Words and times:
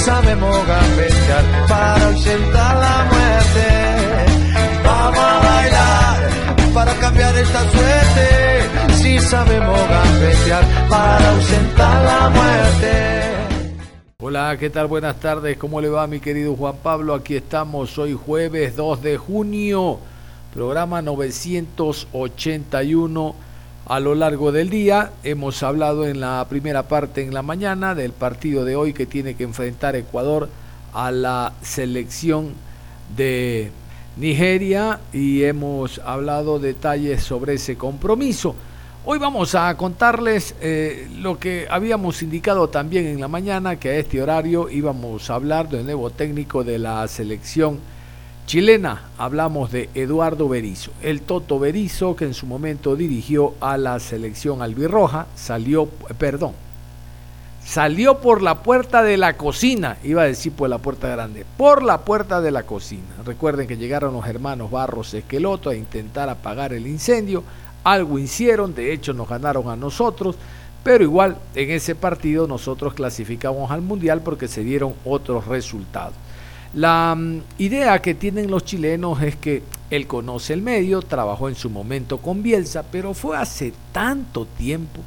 Sabemos 0.00 0.66
gambetear 0.66 1.44
para 1.68 2.06
ausentar 2.06 2.76
la 2.76 3.04
muerte. 3.12 3.68
Vamos 4.84 5.18
a 5.18 5.38
bailar 5.38 6.30
para 6.74 6.94
cambiar 6.94 7.36
esta 7.36 7.70
suerte. 7.70 8.28
Si 8.94 9.18
sabemos 9.18 9.78
gambetear 9.88 10.64
para 10.88 11.30
ausentar 11.30 12.04
la 12.04 12.30
muerte. 12.30 13.20
Hola, 14.22 14.56
¿qué 14.58 14.70
tal? 14.70 14.86
Buenas 14.86 15.20
tardes. 15.20 15.58
¿Cómo 15.58 15.80
le 15.80 15.88
va 15.88 16.06
mi 16.06 16.20
querido 16.20 16.54
Juan 16.56 16.76
Pablo? 16.82 17.14
Aquí 17.14 17.36
estamos 17.36 17.98
hoy 17.98 18.12
jueves 18.14 18.76
2 18.76 19.02
de 19.02 19.16
junio, 19.16 19.98
programa 20.54 21.02
981 21.02 23.49
a 23.90 23.98
lo 23.98 24.14
largo 24.14 24.52
del 24.52 24.70
día. 24.70 25.10
Hemos 25.24 25.64
hablado 25.64 26.06
en 26.06 26.20
la 26.20 26.46
primera 26.48 26.84
parte 26.84 27.22
en 27.22 27.34
la 27.34 27.42
mañana 27.42 27.96
del 27.96 28.12
partido 28.12 28.64
de 28.64 28.76
hoy 28.76 28.92
que 28.92 29.04
tiene 29.04 29.34
que 29.34 29.42
enfrentar 29.42 29.96
Ecuador 29.96 30.48
a 30.94 31.10
la 31.10 31.54
selección 31.60 32.54
de 33.16 33.72
Nigeria 34.16 35.00
y 35.12 35.42
hemos 35.42 35.98
hablado 35.98 36.60
detalles 36.60 37.24
sobre 37.24 37.54
ese 37.54 37.76
compromiso. 37.76 38.54
Hoy 39.04 39.18
vamos 39.18 39.56
a 39.56 39.76
contarles 39.76 40.54
eh, 40.60 41.08
lo 41.16 41.40
que 41.40 41.66
habíamos 41.68 42.22
indicado 42.22 42.68
también 42.68 43.06
en 43.06 43.20
la 43.20 43.26
mañana, 43.26 43.74
que 43.74 43.88
a 43.88 43.96
este 43.96 44.22
horario 44.22 44.70
íbamos 44.70 45.28
a 45.30 45.34
hablar 45.34 45.68
del 45.68 45.84
nuevo 45.84 46.10
técnico 46.10 46.62
de 46.62 46.78
la 46.78 47.08
selección 47.08 47.80
chilena. 48.50 49.02
Hablamos 49.16 49.70
de 49.70 49.90
Eduardo 49.94 50.48
Berizo, 50.48 50.90
el 51.02 51.22
Toto 51.22 51.60
Berizo 51.60 52.16
que 52.16 52.24
en 52.24 52.34
su 52.34 52.46
momento 52.46 52.96
dirigió 52.96 53.54
a 53.60 53.76
la 53.76 54.00
selección 54.00 54.60
albirroja, 54.60 55.28
salió, 55.36 55.86
perdón, 56.18 56.54
salió 57.64 58.18
por 58.18 58.42
la 58.42 58.64
puerta 58.64 59.04
de 59.04 59.18
la 59.18 59.36
cocina, 59.36 59.98
iba 60.02 60.22
a 60.22 60.24
decir 60.24 60.50
por 60.50 60.68
la 60.68 60.78
puerta 60.78 61.06
grande, 61.06 61.46
por 61.56 61.84
la 61.84 61.98
puerta 61.98 62.40
de 62.40 62.50
la 62.50 62.64
cocina. 62.64 63.04
Recuerden 63.24 63.68
que 63.68 63.76
llegaron 63.76 64.14
los 64.14 64.26
hermanos 64.26 64.72
Barros 64.72 65.14
Esqueloto 65.14 65.70
a 65.70 65.76
intentar 65.76 66.28
apagar 66.28 66.72
el 66.72 66.88
incendio, 66.88 67.44
algo 67.84 68.18
hicieron, 68.18 68.74
de 68.74 68.92
hecho 68.92 69.12
nos 69.12 69.28
ganaron 69.28 69.68
a 69.68 69.76
nosotros, 69.76 70.34
pero 70.82 71.04
igual 71.04 71.36
en 71.54 71.70
ese 71.70 71.94
partido 71.94 72.48
nosotros 72.48 72.94
clasificamos 72.94 73.70
al 73.70 73.82
Mundial 73.82 74.22
porque 74.22 74.48
se 74.48 74.64
dieron 74.64 74.94
otros 75.04 75.46
resultados. 75.46 76.16
La 76.74 77.16
mm, 77.16 77.42
idea 77.58 78.00
que 78.00 78.14
tienen 78.14 78.50
los 78.50 78.64
chilenos 78.64 79.20
es 79.22 79.36
que 79.36 79.62
él 79.90 80.06
conoce 80.06 80.52
el 80.52 80.62
medio, 80.62 81.02
trabajó 81.02 81.48
en 81.48 81.56
su 81.56 81.68
momento 81.68 82.18
con 82.18 82.42
Bielsa, 82.42 82.84
pero 82.84 83.12
fue 83.12 83.36
hace 83.36 83.72
tanto 83.92 84.46
tiempo. 84.46 85.00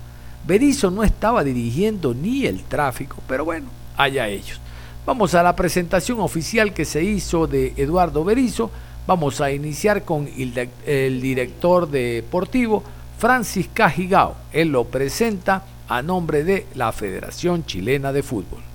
Berizzo 0.45 0.91
no 0.91 1.03
estaba 1.03 1.43
dirigiendo 1.43 2.13
ni 2.13 2.45
el 2.45 2.63
tráfico, 2.63 3.17
pero 3.27 3.45
bueno, 3.45 3.67
allá 3.95 4.27
ellos. 4.27 4.59
Vamos 5.05 5.35
a 5.35 5.43
la 5.43 5.55
presentación 5.55 6.19
oficial 6.19 6.73
que 6.73 6.83
se 6.83 7.03
hizo 7.03 7.47
de 7.47 7.73
Eduardo 7.77 8.25
Berizzo. 8.25 8.69
Vamos 9.07 9.39
a 9.39 9.51
iniciar 9.51 10.03
con 10.03 10.27
el, 10.27 10.69
el 10.85 11.21
director 11.21 11.89
deportivo, 11.89 12.83
Francis 13.17 13.69
Cajigao. 13.73 14.35
Él 14.51 14.69
lo 14.69 14.83
presenta 14.85 15.63
a 15.87 16.01
nombre 16.01 16.43
de 16.43 16.65
la 16.75 16.91
Federación 16.91 17.65
Chilena 17.65 18.11
de 18.11 18.23
Fútbol. 18.23 18.72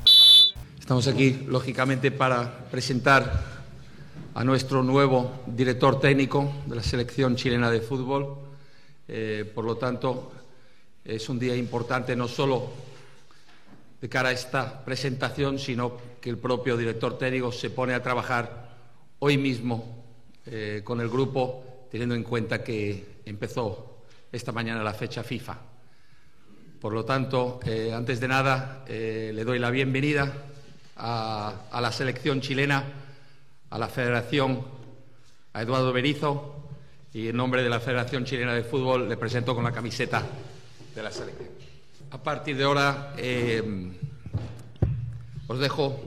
Estamos 0.89 1.07
aquí, 1.07 1.45
lógicamente, 1.47 2.11
para 2.11 2.65
presentar 2.71 3.31
a 4.33 4.43
nuestro 4.43 4.83
nuevo 4.83 5.43
director 5.47 6.01
técnico 6.01 6.51
de 6.65 6.77
la 6.77 6.83
selección 6.83 7.37
chilena 7.37 7.71
de 7.71 7.83
fútbol. 7.83 8.39
Eh, 9.07 9.53
por 9.55 9.67
lo 9.67 9.77
tanto, 9.77 10.33
es 11.05 11.29
un 11.29 11.39
día 11.39 11.55
importante 11.55 12.17
no 12.17 12.27
solo 12.27 12.71
de 14.01 14.09
cara 14.09 14.31
a 14.31 14.33
esta 14.33 14.83
presentación, 14.83 15.59
sino 15.59 15.93
que 16.23 16.31
el 16.31 16.39
propio 16.39 16.75
director 16.75 17.19
técnico 17.19 17.53
se 17.53 17.69
pone 17.69 17.93
a 17.93 18.03
trabajar 18.03 18.71
hoy 19.19 19.37
mismo 19.37 20.07
eh, 20.47 20.81
con 20.83 21.03
el 21.03 21.11
grupo, 21.11 21.87
teniendo 21.91 22.15
en 22.15 22.23
cuenta 22.23 22.65
que 22.65 23.21
empezó 23.27 24.05
esta 24.33 24.53
mañana 24.53 24.83
la 24.83 24.95
fecha 24.95 25.23
FIFA. 25.23 25.59
Por 26.81 26.95
lo 26.95 27.05
tanto, 27.05 27.61
eh, 27.67 27.93
antes 27.95 28.21
de 28.21 28.29
nada, 28.29 28.87
le 28.89 29.45
doy 29.45 29.59
la 29.59 29.69
bienvenida 29.69 30.33
a, 30.99 31.81
la 31.81 31.93
selección 31.93 32.41
chilena, 32.41 32.85
a 33.71 33.79
la 33.79 33.89
Federación, 33.89 34.63
a 35.53 35.63
Eduardo 35.63 35.93
Berizo 35.93 36.57
y 37.13 37.29
en 37.29 37.37
nombre 37.37 37.63
de 37.63 37.71
la 37.71 37.81
Federación 37.81 38.25
Chilena 38.25 38.55
de 38.55 38.65
Fútbol 38.65 39.09
le 39.09 39.17
presento 39.17 39.55
con 39.55 39.65
la 39.65 39.73
camiseta 39.73 40.23
de 40.95 41.03
la 41.03 41.11
selección. 41.11 41.49
A 42.11 42.19
partir 42.19 42.57
de 42.57 42.65
ahora 42.65 43.15
eh, 43.17 43.63
os 45.47 45.59
dejo 45.59 46.01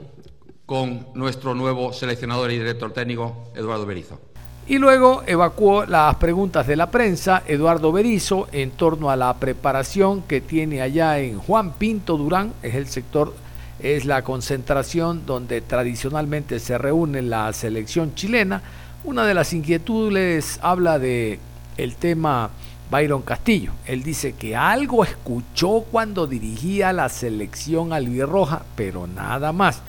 con 0.66 1.08
nuestro 1.14 1.54
nuevo 1.54 1.92
seleccionador 1.92 2.50
y 2.50 2.58
director 2.58 2.92
técnico, 2.92 3.50
Eduardo 3.54 3.86
Berizo. 3.86 4.20
Y 4.66 4.78
luego 4.78 5.24
evacuó 5.26 5.84
las 5.86 6.14
preguntas 6.16 6.66
de 6.68 6.76
la 6.76 6.90
prensa 6.90 7.42
Eduardo 7.46 7.90
Berizo 7.90 8.48
en 8.52 8.70
torno 8.70 9.10
a 9.10 9.16
la 9.16 9.34
preparación 9.34 10.22
que 10.22 10.40
tiene 10.40 10.80
allá 10.80 11.18
en 11.18 11.38
Juan 11.40 11.72
Pinto 11.72 12.16
Durán, 12.16 12.52
es 12.62 12.76
el 12.76 12.86
sector 12.86 13.34
es 13.82 14.04
la 14.04 14.22
concentración 14.22 15.26
donde 15.26 15.60
tradicionalmente 15.60 16.60
se 16.60 16.78
reúne 16.78 17.20
la 17.20 17.52
selección 17.52 18.14
chilena. 18.14 18.62
Una 19.04 19.26
de 19.26 19.34
las 19.34 19.52
inquietudes 19.52 20.60
habla 20.62 21.00
de 21.00 21.40
el 21.76 21.96
tema 21.96 22.50
Byron 22.90 23.22
Castillo. 23.22 23.72
Él 23.86 24.04
dice 24.04 24.34
que 24.34 24.54
algo 24.54 25.02
escuchó 25.02 25.84
cuando 25.90 26.28
dirigía 26.28 26.92
la 26.92 27.08
selección 27.08 27.92
albirroja, 27.92 28.62
pero 28.76 29.08
nada 29.08 29.52
más. 29.52 29.82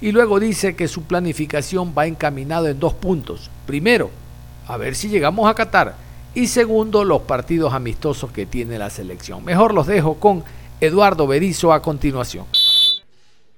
Y 0.00 0.12
luego 0.12 0.38
dice 0.38 0.76
que 0.76 0.86
su 0.86 1.02
planificación 1.02 1.92
va 1.96 2.06
encaminado 2.06 2.68
en 2.68 2.78
dos 2.78 2.94
puntos. 2.94 3.50
Primero, 3.66 4.10
a 4.68 4.76
ver 4.76 4.94
si 4.94 5.08
llegamos 5.08 5.50
a 5.50 5.54
Qatar. 5.54 5.96
Y 6.34 6.46
segundo, 6.46 7.04
los 7.04 7.22
partidos 7.22 7.74
amistosos 7.74 8.30
que 8.30 8.46
tiene 8.46 8.78
la 8.78 8.90
selección. 8.90 9.44
Mejor 9.44 9.74
los 9.74 9.88
dejo 9.88 10.14
con 10.14 10.44
Eduardo 10.80 11.26
Berizo 11.26 11.72
a 11.72 11.82
continuación. 11.82 12.46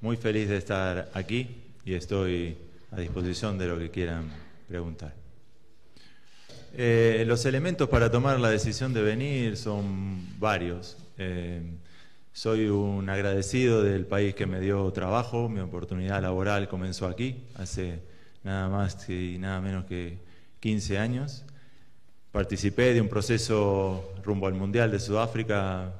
Muy 0.03 0.17
feliz 0.17 0.49
de 0.49 0.57
estar 0.57 1.13
aquí 1.15 1.63
y 1.85 1.95
estoy 1.95 2.59
a 2.91 2.99
disposición 2.99 3.57
de 3.57 3.69
lo 3.69 3.79
que 3.79 3.89
quieran 3.89 4.29
preguntar. 4.67 5.15
Eh, 6.75 7.23
los 7.25 7.47
elementos 7.47 7.89
para 7.89 8.11
tomar 8.11 8.41
la 8.41 8.51
decisión 8.51 8.93
de 8.93 9.01
venir 9.01 9.57
son 9.57 10.41
varios. 10.41 10.99
Eh, 11.19 11.63
soy 12.33 12.67
un 12.67 13.09
agradecido 13.09 13.85
del 13.85 14.05
país 14.05 14.35
que 14.35 14.45
me 14.45 14.59
dio 14.59 14.91
trabajo, 14.91 15.49
mi 15.49 15.61
oportunidad 15.61 16.21
laboral 16.21 16.67
comenzó 16.67 17.07
aquí, 17.07 17.45
hace 17.55 18.01
nada 18.43 18.69
más 18.69 19.09
y 19.09 19.39
nada 19.39 19.61
menos 19.61 19.85
que 19.85 20.19
15 20.59 20.99
años. 20.99 21.45
Participé 22.33 22.93
de 22.93 23.01
un 23.01 23.09
proceso 23.09 24.15
rumbo 24.25 24.49
al 24.49 24.55
Mundial 24.55 24.91
de 24.91 24.99
Sudáfrica 24.99 25.93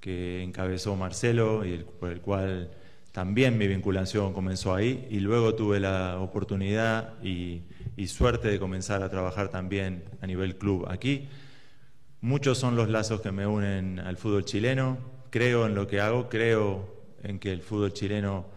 que 0.00 0.42
encabezó 0.42 0.96
Marcelo 0.96 1.66
y 1.66 1.84
por 2.00 2.10
el 2.12 2.22
cual 2.22 2.70
también 3.16 3.56
mi 3.56 3.66
vinculación 3.66 4.34
comenzó 4.34 4.74
ahí 4.74 5.08
y 5.10 5.20
luego 5.20 5.54
tuve 5.54 5.80
la 5.80 6.18
oportunidad 6.20 7.14
y, 7.24 7.62
suerte 8.08 8.48
de 8.48 8.58
comenzar 8.58 9.02
a 9.02 9.08
trabajar 9.08 9.48
también 9.48 10.04
a 10.20 10.26
nivel 10.26 10.58
club 10.58 10.84
aquí. 10.90 11.26
Muchos 12.20 12.58
son 12.58 12.76
los 12.76 12.90
lazos 12.90 13.22
que 13.22 13.32
me 13.32 13.46
unen 13.46 14.00
al 14.00 14.18
fútbol 14.18 14.44
chileno. 14.44 14.98
Creo 15.30 15.64
en 15.64 15.74
lo 15.74 15.86
que 15.86 15.98
hago, 15.98 16.28
creo 16.28 16.94
en 17.22 17.38
que 17.38 17.52
el 17.52 17.62
fútbol 17.62 17.94
chileno 17.94 18.48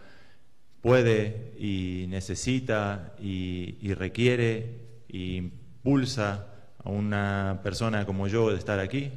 puede 0.82 1.54
y 1.58 2.04
necesita 2.10 3.14
y, 3.18 3.94
requiere 3.94 5.06
y 5.08 5.36
impulsa 5.36 6.48
a 6.84 6.90
una 6.90 7.60
persona 7.62 8.04
como 8.04 8.28
yo 8.28 8.50
de 8.50 8.58
estar 8.58 8.78
aquí. 8.78 9.10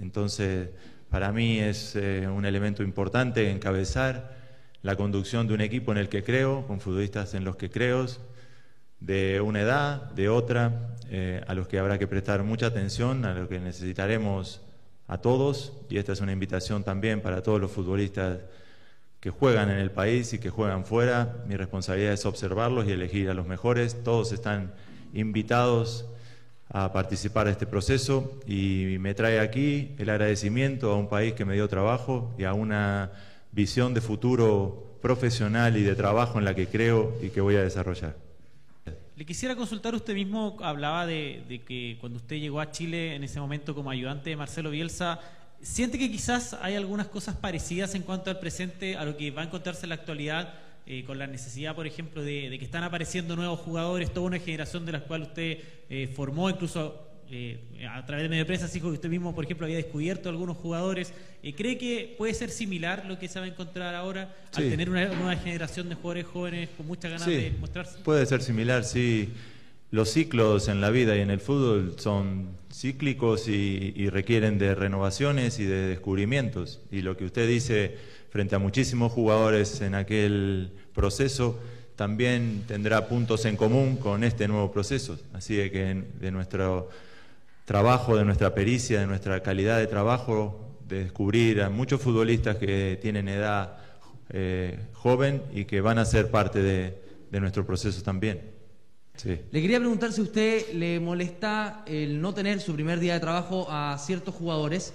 Entonces, 0.00 0.70
para 1.10 1.32
mí 1.32 1.58
es 1.58 1.96
eh, 1.96 2.26
un 2.26 2.46
elemento 2.46 2.82
importante 2.82 3.50
encabezar 3.50 4.45
la 4.82 4.96
conducción 4.96 5.46
de 5.46 5.54
un 5.54 5.60
equipo 5.60 5.92
en 5.92 5.98
el 5.98 6.08
que 6.08 6.22
creo, 6.22 6.66
con 6.66 6.80
futbolistas 6.80 7.34
en 7.34 7.44
los 7.44 7.56
que 7.56 7.70
creo, 7.70 8.06
de 9.00 9.40
una 9.40 9.60
edad, 9.60 10.10
de 10.12 10.28
otra, 10.28 10.96
eh, 11.10 11.42
a 11.46 11.54
los 11.54 11.68
que 11.68 11.78
habrá 11.78 11.98
que 11.98 12.06
prestar 12.06 12.42
mucha 12.42 12.66
atención, 12.66 13.24
a 13.24 13.34
los 13.34 13.48
que 13.48 13.60
necesitaremos 13.60 14.62
a 15.08 15.18
todos, 15.18 15.72
y 15.88 15.98
esta 15.98 16.12
es 16.12 16.20
una 16.20 16.32
invitación 16.32 16.82
también 16.82 17.20
para 17.20 17.42
todos 17.42 17.60
los 17.60 17.70
futbolistas 17.70 18.38
que 19.20 19.30
juegan 19.30 19.70
en 19.70 19.78
el 19.78 19.90
país 19.90 20.32
y 20.32 20.38
que 20.38 20.50
juegan 20.50 20.84
fuera. 20.84 21.36
Mi 21.48 21.56
responsabilidad 21.56 22.12
es 22.12 22.26
observarlos 22.26 22.86
y 22.86 22.92
elegir 22.92 23.28
a 23.30 23.34
los 23.34 23.46
mejores. 23.46 24.02
Todos 24.04 24.32
están 24.32 24.72
invitados 25.14 26.06
a 26.68 26.92
participar 26.92 27.46
de 27.46 27.52
este 27.52 27.66
proceso 27.66 28.38
y 28.46 28.96
me 29.00 29.14
trae 29.14 29.40
aquí 29.40 29.94
el 29.98 30.10
agradecimiento 30.10 30.92
a 30.92 30.96
un 30.96 31.08
país 31.08 31.34
que 31.34 31.44
me 31.44 31.54
dio 31.54 31.68
trabajo 31.68 32.34
y 32.38 32.44
a 32.44 32.52
una 32.52 33.12
visión 33.56 33.94
de 33.94 34.02
futuro 34.02 34.98
profesional 35.00 35.78
y 35.78 35.82
de 35.82 35.94
trabajo 35.94 36.38
en 36.38 36.44
la 36.44 36.54
que 36.54 36.66
creo 36.66 37.16
y 37.22 37.30
que 37.30 37.40
voy 37.40 37.56
a 37.56 37.62
desarrollar. 37.62 38.14
Le 39.16 39.24
quisiera 39.24 39.56
consultar, 39.56 39.94
usted 39.94 40.12
mismo 40.12 40.58
hablaba 40.60 41.06
de, 41.06 41.62
que 41.66 41.96
cuando 41.98 42.18
usted 42.18 42.36
llegó 42.36 42.60
a 42.60 42.70
Chile 42.70 43.14
en 43.14 43.24
ese 43.24 43.40
momento 43.40 43.74
como 43.74 43.90
ayudante 43.90 44.28
de 44.28 44.36
Marcelo 44.36 44.68
Bielsa, 44.68 45.20
¿siente 45.62 45.98
que 45.98 46.10
quizás 46.10 46.52
hay 46.60 46.74
algunas 46.74 47.06
cosas 47.06 47.34
parecidas 47.34 47.94
en 47.94 48.02
cuanto 48.02 48.28
al 48.28 48.38
presente 48.38 48.98
a 48.98 49.06
lo 49.06 49.16
que 49.16 49.30
va 49.30 49.40
a 49.40 49.46
encontrarse 49.46 49.86
en 49.86 49.88
la 49.88 49.94
actualidad 49.94 50.52
eh, 50.84 51.04
con 51.06 51.18
la 51.18 51.26
necesidad, 51.26 51.74
por 51.74 51.86
ejemplo, 51.86 52.22
de, 52.22 52.54
que 52.58 52.64
están 52.64 52.84
apareciendo 52.84 53.36
nuevos 53.36 53.60
jugadores, 53.60 54.12
toda 54.12 54.26
una 54.26 54.38
generación 54.38 54.84
de 54.84 54.92
la 54.92 55.00
cual 55.00 55.22
usted 55.22 55.60
eh, 55.88 56.12
formó, 56.14 56.50
incluso 56.50 57.05
eh, 57.30 57.86
a 57.90 58.04
través 58.06 58.24
de 58.24 58.28
medio 58.28 58.42
de 58.42 58.46
prensa 58.46 58.68
dijo 58.68 58.88
que 58.88 58.94
usted 58.94 59.08
mismo, 59.08 59.34
por 59.34 59.44
ejemplo, 59.44 59.66
había 59.66 59.76
descubierto 59.76 60.28
algunos 60.28 60.56
jugadores. 60.56 61.12
Eh, 61.42 61.54
¿Cree 61.54 61.78
que 61.78 62.14
puede 62.16 62.34
ser 62.34 62.50
similar 62.50 63.04
lo 63.06 63.18
que 63.18 63.28
se 63.28 63.38
va 63.38 63.44
a 63.44 63.48
encontrar 63.48 63.94
ahora 63.94 64.34
al 64.54 64.68
tener 64.68 64.90
una 64.90 65.06
nueva 65.06 65.36
generación 65.36 65.88
de 65.88 65.94
jugadores 65.94 66.26
jóvenes 66.26 66.68
con 66.76 66.86
muchas 66.86 67.10
ganas 67.12 67.26
de 67.26 67.52
mostrarse? 67.60 67.98
Puede 68.00 68.26
ser 68.26 68.42
similar, 68.42 68.84
sí. 68.84 69.30
Los 69.90 70.10
ciclos 70.10 70.68
en 70.68 70.80
la 70.80 70.90
vida 70.90 71.16
y 71.16 71.20
en 71.20 71.30
el 71.30 71.40
fútbol 71.40 71.94
son 71.98 72.56
cíclicos 72.72 73.48
y, 73.48 73.92
y 73.94 74.08
requieren 74.08 74.58
de 74.58 74.74
renovaciones 74.74 75.58
y 75.58 75.64
de 75.64 75.86
descubrimientos. 75.86 76.80
Y 76.90 77.02
lo 77.02 77.16
que 77.16 77.24
usted 77.24 77.48
dice 77.48 77.96
frente 78.30 78.56
a 78.56 78.58
muchísimos 78.58 79.12
jugadores 79.12 79.80
en 79.80 79.94
aquel 79.94 80.70
proceso, 80.92 81.58
también 81.96 82.64
tendrá 82.68 83.08
puntos 83.08 83.44
en 83.46 83.56
común 83.56 83.96
con 83.96 84.22
este 84.22 84.46
nuevo 84.46 84.70
proceso. 84.70 85.18
Así 85.32 85.54
que 85.70 86.02
de 86.20 86.30
nuestro 86.30 86.90
trabajo, 87.66 88.16
de 88.16 88.24
nuestra 88.24 88.54
pericia, 88.54 89.00
de 89.00 89.06
nuestra 89.06 89.42
calidad 89.42 89.78
de 89.78 89.88
trabajo, 89.88 90.78
de 90.88 91.00
descubrir 91.00 91.60
a 91.60 91.68
muchos 91.68 92.00
futbolistas 92.00 92.56
que 92.56 92.98
tienen 93.02 93.28
edad 93.28 93.76
eh, 94.30 94.78
joven 94.94 95.42
y 95.52 95.64
que 95.64 95.80
van 95.80 95.98
a 95.98 96.04
ser 96.04 96.30
parte 96.30 96.62
de, 96.62 97.04
nuestro 97.38 97.66
proceso 97.66 98.02
también. 98.02 98.40
Le 99.22 99.60
quería 99.60 99.78
preguntar 99.78 100.10
si 100.10 100.22
usted 100.22 100.72
le 100.72 100.98
molesta 101.00 101.82
el 101.86 102.18
no 102.18 102.32
tener 102.32 102.60
su 102.60 102.72
primer 102.72 102.98
día 102.98 103.12
de 103.12 103.20
trabajo 103.20 103.66
a 103.68 103.98
ciertos 103.98 104.34
jugadores. 104.34 104.94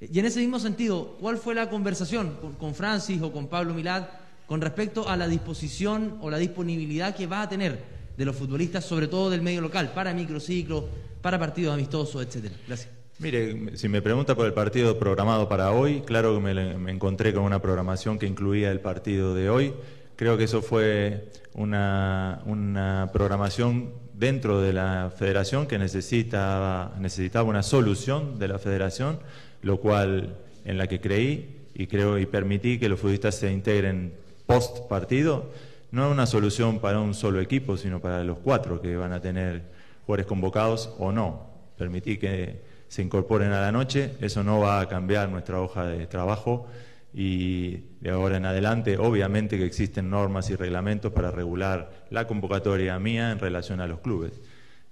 Y 0.00 0.16
en 0.20 0.26
ese 0.26 0.38
mismo 0.38 0.60
sentido, 0.60 1.16
¿cuál 1.20 1.36
fue 1.36 1.56
la 1.56 1.68
conversación 1.68 2.36
con, 2.40 2.52
con 2.52 2.74
Francis 2.76 3.20
o 3.22 3.32
con 3.32 3.48
Pablo 3.48 3.74
Milad 3.74 4.04
con 4.46 4.60
respecto 4.60 5.08
a 5.08 5.16
la 5.16 5.26
disposición 5.26 6.18
o 6.20 6.30
la 6.30 6.38
disponibilidad 6.38 7.16
que 7.16 7.26
va 7.26 7.42
a 7.42 7.48
tener 7.48 7.99
de 8.16 8.24
los 8.24 8.36
futbolistas, 8.36 8.84
sobre 8.84 9.08
todo 9.08 9.30
del 9.30 9.42
medio 9.42 9.60
local, 9.60 9.92
para 9.94 10.12
microciclos, 10.12 10.84
para 11.22 11.38
partidos 11.38 11.74
amistosos, 11.74 12.24
etcétera. 12.24 12.54
Gracias. 12.66 12.90
Mire, 13.18 13.76
si 13.76 13.88
me 13.88 14.00
pregunta 14.00 14.34
por 14.34 14.46
el 14.46 14.54
partido 14.54 14.98
programado 14.98 15.46
para 15.46 15.72
hoy, 15.72 16.00
claro 16.00 16.34
que 16.34 16.40
me, 16.40 16.90
encontré 16.90 17.34
con 17.34 17.42
una 17.42 17.60
programación 17.60 18.18
que 18.18 18.26
incluía 18.26 18.70
el 18.70 18.80
partido 18.80 19.34
de 19.34 19.50
hoy. 19.50 19.74
Creo 20.16 20.38
que 20.38 20.44
eso 20.44 20.62
fue 20.62 21.28
una, 21.52 22.40
una 22.46 23.10
programación 23.12 23.92
dentro 24.14 24.62
de 24.62 24.72
la 24.72 25.12
federación 25.14 25.66
que 25.66 25.78
necesitaba, 25.78 26.94
necesitaba 26.98 27.48
una 27.48 27.62
solución 27.62 28.38
de 28.38 28.48
la 28.48 28.58
federación, 28.58 29.18
lo 29.62 29.80
cual 29.80 30.36
en 30.64 30.78
la 30.78 30.86
que 30.86 31.00
creí 31.00 31.56
y 31.74 31.86
creo 31.86 32.18
y 32.18 32.26
permití 32.26 32.78
que 32.78 32.88
los 32.88 33.00
futbolistas 33.00 33.34
se 33.34 33.52
integren 33.52 34.14
post 34.46 34.88
partido. 34.88 35.50
No 35.92 36.06
es 36.06 36.12
una 36.12 36.26
solución 36.26 36.78
para 36.78 37.00
un 37.00 37.14
solo 37.14 37.40
equipo, 37.40 37.76
sino 37.76 38.00
para 38.00 38.22
los 38.24 38.38
cuatro 38.38 38.80
que 38.80 38.96
van 38.96 39.12
a 39.12 39.20
tener 39.20 39.62
jugadores 40.06 40.26
convocados 40.26 40.94
o 40.98 41.12
no. 41.12 41.50
Permití 41.76 42.16
que 42.18 42.62
se 42.88 43.02
incorporen 43.02 43.52
a 43.52 43.60
la 43.60 43.72
noche, 43.72 44.14
eso 44.20 44.42
no 44.42 44.60
va 44.60 44.80
a 44.80 44.88
cambiar 44.88 45.28
nuestra 45.28 45.60
hoja 45.60 45.86
de 45.86 46.06
trabajo 46.06 46.66
y 47.12 47.78
de 48.00 48.10
ahora 48.10 48.36
en 48.36 48.46
adelante 48.46 48.96
obviamente 48.98 49.58
que 49.58 49.64
existen 49.64 50.10
normas 50.10 50.48
y 50.50 50.56
reglamentos 50.56 51.12
para 51.12 51.30
regular 51.30 52.06
la 52.10 52.26
convocatoria 52.26 52.98
mía 52.98 53.32
en 53.32 53.38
relación 53.38 53.80
a 53.80 53.86
los 53.86 54.00
clubes. 54.00 54.40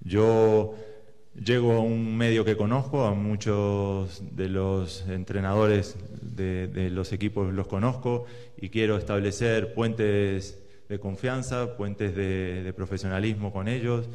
Yo 0.00 0.74
llego 1.34 1.72
a 1.72 1.80
un 1.80 2.16
medio 2.16 2.44
que 2.44 2.56
conozco, 2.56 3.04
a 3.04 3.14
muchos 3.14 4.22
de 4.34 4.48
los 4.48 5.06
entrenadores 5.08 5.96
de, 6.22 6.90
los 6.90 7.12
equipos 7.12 7.52
los 7.52 7.66
conozco 7.66 8.26
y 8.56 8.68
quiero 8.70 8.96
establecer 8.96 9.74
puentes 9.74 10.58
de 10.88 10.98
confianza, 10.98 11.76
puentes 11.76 12.14
de 12.14 12.72
profesionalismo 12.74 13.52
con 13.52 13.68
ellos 13.68 14.08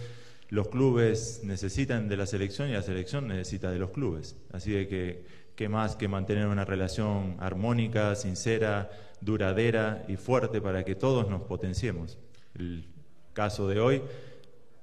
los 0.54 0.68
clubes 0.68 1.42
necesitan 1.44 2.08
de 2.08 2.16
la 2.16 2.28
selección 2.28 2.70
y 2.70 2.74
la 2.74 2.84
selección 2.84 3.28
necesita 3.28 3.72
de 3.72 3.80
los 3.80 3.90
clubes. 3.90 4.36
Así 4.52 4.72
de 4.72 4.88
que, 4.88 5.26
¿qué 5.56 5.68
más 5.68 5.96
que 5.96 6.08
mantener 6.08 6.46
una 6.46 6.64
relación 6.64 7.38
armónica, 7.40 8.14
sincera, 8.14 8.92
duradera 9.20 10.06
y 10.08 10.16
fuerte 10.16 10.62
para 10.62 10.84
que 10.84 10.94
todos 10.94 11.28
nos 11.28 11.42
potenciemos? 11.42 12.20
El 12.54 12.86
caso 13.34 13.68
de 13.68 13.80
hoy 13.80 14.04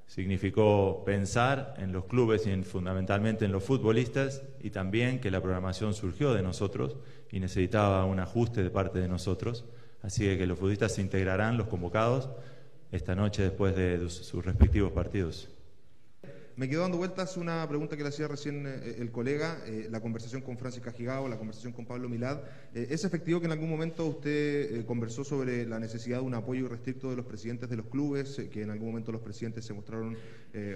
significó 0.08 1.04
pensar 1.06 1.75
en 1.78 1.92
los 1.92 2.06
clubes 2.06 2.48
y 2.48 2.62
fundamentalmente 2.64 3.44
en 3.44 3.52
los 3.52 3.62
futbolistas 3.62 4.42
y 4.60 4.70
también 4.70 5.20
que 5.20 5.31
la 5.31 5.40
programación 5.40 5.94
surgió 5.94 6.34
de 6.34 6.42
nosotros 6.42 6.96
y 7.31 7.38
necesitaba 7.38 8.04
un 8.06 8.19
ajuste 8.19 8.64
de 8.64 8.70
parte 8.70 8.98
de 8.98 9.06
nosotros. 9.06 9.64
Así 10.02 10.25
que 10.37 10.47
los 10.47 10.58
futbolistas 10.58 10.94
se 10.94 11.02
integrarán, 11.02 11.56
los 11.56 11.69
convocados, 11.69 12.31
esta 12.91 13.14
noche 13.14 13.43
después 13.43 13.76
de 13.76 14.08
sus 14.08 14.44
respectivos 14.44 14.93
partidos. 14.93 15.49
Me 16.61 16.69
quedó 16.69 16.82
dando 16.82 16.99
vueltas 16.99 17.38
una 17.38 17.67
pregunta 17.67 17.97
que 17.97 18.02
le 18.02 18.11
hacía 18.11 18.29
recién 18.29 18.67
eh, 18.67 18.97
el 18.99 19.11
colega, 19.11 19.62
eh, 19.64 19.88
la 19.91 20.00
conversación 20.00 20.43
con 20.43 20.58
Francis 20.58 20.82
Cajigao, 20.82 21.26
la 21.26 21.38
conversación 21.38 21.73
con 21.73 21.87
Pablo 21.87 22.06
Milad. 22.06 22.41
Eh, 22.75 22.88
¿Es 22.91 23.02
efectivo 23.06 23.41
que 23.41 23.47
en 23.47 23.52
algún 23.52 23.70
momento 23.70 24.05
usted 24.05 24.85
conversó 24.85 25.25
sobre 25.25 25.64
la 25.64 25.79
necesidad 25.79 26.19
de 26.19 26.25
un 26.25 26.35
apoyo 26.35 26.69
restricto 26.69 27.08
de 27.08 27.17
los 27.17 27.25
presidentes 27.25 27.70
de 27.70 27.76
los 27.76 27.87
clubes, 27.87 28.43
que 28.52 28.61
en 28.61 28.69
algún 28.69 28.88
momento 28.88 29.11
los 29.11 29.23
presidentes 29.23 29.64
se 29.64 29.73
mostraron 29.73 30.19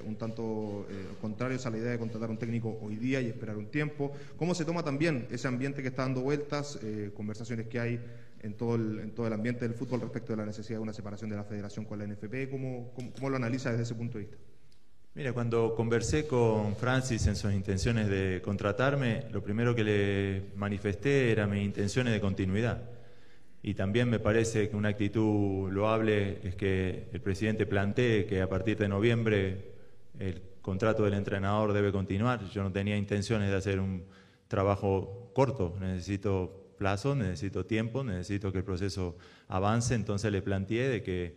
un 0.06 0.16
tanto 0.16 0.86
contrarios 1.20 1.66
a 1.66 1.70
la 1.70 1.76
idea 1.76 1.90
de 1.90 1.98
contratar 1.98 2.30
un 2.30 2.38
técnico 2.38 2.78
hoy 2.80 2.96
día 2.96 3.20
y 3.20 3.26
esperar 3.26 3.58
un 3.58 3.66
tiempo? 3.66 4.12
¿Cómo 4.38 4.54
se 4.54 4.64
toma 4.64 4.82
también 4.82 5.26
ese 5.30 5.48
ambiente 5.48 5.82
que 5.82 5.88
está 5.88 6.02
dando 6.02 6.22
vueltas, 6.22 6.78
conversaciones 7.14 7.66
que 7.66 7.80
hay 7.80 8.00
en 8.44 8.54
todo, 8.54 8.74
el, 8.74 8.98
en 9.00 9.14
todo 9.14 9.26
el 9.26 9.32
ambiente 9.32 9.66
del 9.66 9.74
fútbol 9.74 10.02
respecto 10.02 10.32
de 10.32 10.36
la 10.36 10.46
necesidad 10.46 10.78
de 10.78 10.82
una 10.82 10.92
separación 10.92 11.30
de 11.30 11.36
la 11.36 11.44
federación 11.44 11.86
con 11.86 11.98
la 11.98 12.06
NFP? 12.06 12.50
cómo, 12.50 12.92
cómo 13.14 13.30
lo 13.30 13.36
analiza 13.36 13.70
desde 13.70 13.84
ese 13.84 13.94
punto 13.94 14.18
de 14.18 14.24
vista? 14.24 14.38
Mira, 15.14 15.32
cuando 15.32 15.74
conversé 15.74 16.26
con 16.26 16.76
Francis 16.76 17.26
en 17.26 17.36
sus 17.36 17.52
intenciones 17.52 18.08
de 18.08 18.42
contratarme, 18.44 19.24
lo 19.32 19.42
primero 19.42 19.74
que 19.74 19.84
le 19.84 20.42
manifesté 20.56 21.30
era 21.30 21.46
mis 21.46 21.64
intenciones 21.64 22.12
de 22.12 22.20
continuidad. 22.20 22.82
Y 23.62 23.74
también 23.74 24.10
me 24.10 24.18
parece 24.18 24.68
que 24.68 24.76
una 24.76 24.90
actitud 24.90 25.70
loable 25.70 26.40
es 26.46 26.56
que 26.56 27.08
el 27.12 27.20
presidente 27.20 27.64
plantee 27.64 28.26
que 28.26 28.42
a 28.42 28.48
partir 28.48 28.76
de 28.76 28.88
noviembre 28.88 29.72
el 30.18 30.42
contrato 30.60 31.04
del 31.04 31.14
entrenador 31.14 31.72
debe 31.72 31.92
continuar. 31.92 32.44
Yo 32.50 32.62
no 32.62 32.72
tenía 32.72 32.96
intenciones 32.96 33.50
de 33.50 33.56
hacer 33.56 33.80
un 33.80 34.04
trabajo 34.48 35.30
corto, 35.32 35.76
necesito 35.80 36.63
plazo, 36.74 37.14
necesito 37.14 37.66
tiempo, 37.66 38.04
necesito 38.04 38.52
que 38.52 38.58
el 38.58 38.64
proceso 38.64 39.16
avance, 39.48 39.94
entonces 39.94 40.30
le 40.30 40.42
planteé 40.42 40.88
de 40.88 41.02
que 41.02 41.36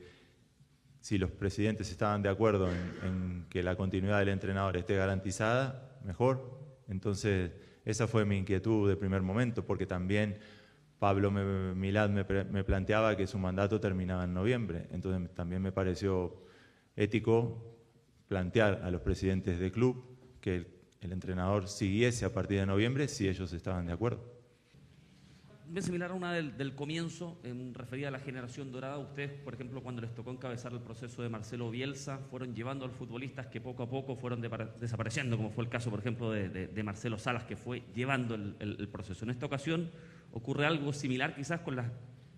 si 0.99 1.17
los 1.17 1.31
presidentes 1.31 1.89
estaban 1.89 2.21
de 2.21 2.29
acuerdo 2.29 2.69
en, 2.69 3.45
que 3.49 3.63
la 3.63 3.75
continuidad 3.75 4.19
del 4.19 4.29
entrenador 4.29 4.75
esté 4.75 4.95
garantizada, 4.95 5.97
mejor. 6.03 6.59
Entonces, 6.89 7.51
esa 7.85 8.07
fue 8.07 8.25
mi 8.25 8.37
inquietud 8.37 8.89
de 8.89 8.97
primer 8.97 9.21
momento, 9.21 9.65
porque 9.65 9.85
también 9.85 10.37
Pablo 10.99 11.31
Milad 11.31 12.09
me, 12.09 12.63
planteaba 12.63 13.15
que 13.15 13.27
su 13.27 13.37
mandato 13.37 13.79
terminaba 13.79 14.25
en 14.25 14.33
noviembre. 14.33 14.87
Entonces, 14.91 15.33
también 15.33 15.61
me 15.61 15.71
pareció 15.71 16.43
ético 16.95 17.77
plantear 18.27 18.81
a 18.83 18.91
los 18.91 19.01
presidentes 19.01 19.59
del 19.59 19.71
club 19.71 20.03
que 20.41 20.67
el 20.99 21.11
entrenador 21.13 21.69
siguiese 21.69 22.25
a 22.25 22.33
partir 22.33 22.59
de 22.59 22.65
noviembre 22.65 23.07
si 23.07 23.29
ellos 23.29 23.53
estaban 23.53 23.85
de 23.85 23.93
acuerdo 23.93 24.37
bien 25.69 25.83
similar 25.83 26.11
a 26.11 26.13
una 26.13 26.33
del, 26.33 26.75
comienzo, 26.75 27.39
en, 27.43 27.73
referida 27.73 28.07
a 28.07 28.11
la 28.11 28.19
generación 28.19 28.71
dorada. 28.71 28.97
Ustedes, 28.97 29.31
por 29.31 29.53
ejemplo, 29.53 29.81
cuando 29.81 30.01
les 30.01 30.13
tocó 30.13 30.31
encabezar 30.31 30.71
el 30.73 30.79
proceso 30.79 31.21
de 31.21 31.29
Marcelo 31.29 31.69
Bielsa, 31.69 32.19
fueron 32.29 32.55
llevando 32.55 32.85
a 32.85 32.87
los 32.87 32.97
futbolistas 32.97 33.47
que 33.47 33.59
poco 33.59 33.83
a 33.83 33.89
poco 33.89 34.15
fueron 34.15 34.41
desapareciendo, 34.79 35.37
como 35.37 35.49
fue 35.51 35.63
el 35.63 35.69
caso, 35.69 35.89
por 35.89 35.99
ejemplo, 35.99 36.31
de, 36.31 36.83
Marcelo 36.83 37.17
Salas, 37.17 37.43
que 37.43 37.57
fue 37.57 37.83
llevando 37.93 38.35
el, 38.35 38.89
proceso. 38.91 39.25
En 39.25 39.31
esta 39.31 39.45
ocasión 39.45 39.91
ocurre 40.31 40.65
algo 40.65 40.93
similar 40.93 41.35
quizás 41.35 41.61
con 41.61 41.75
la, 41.75 41.91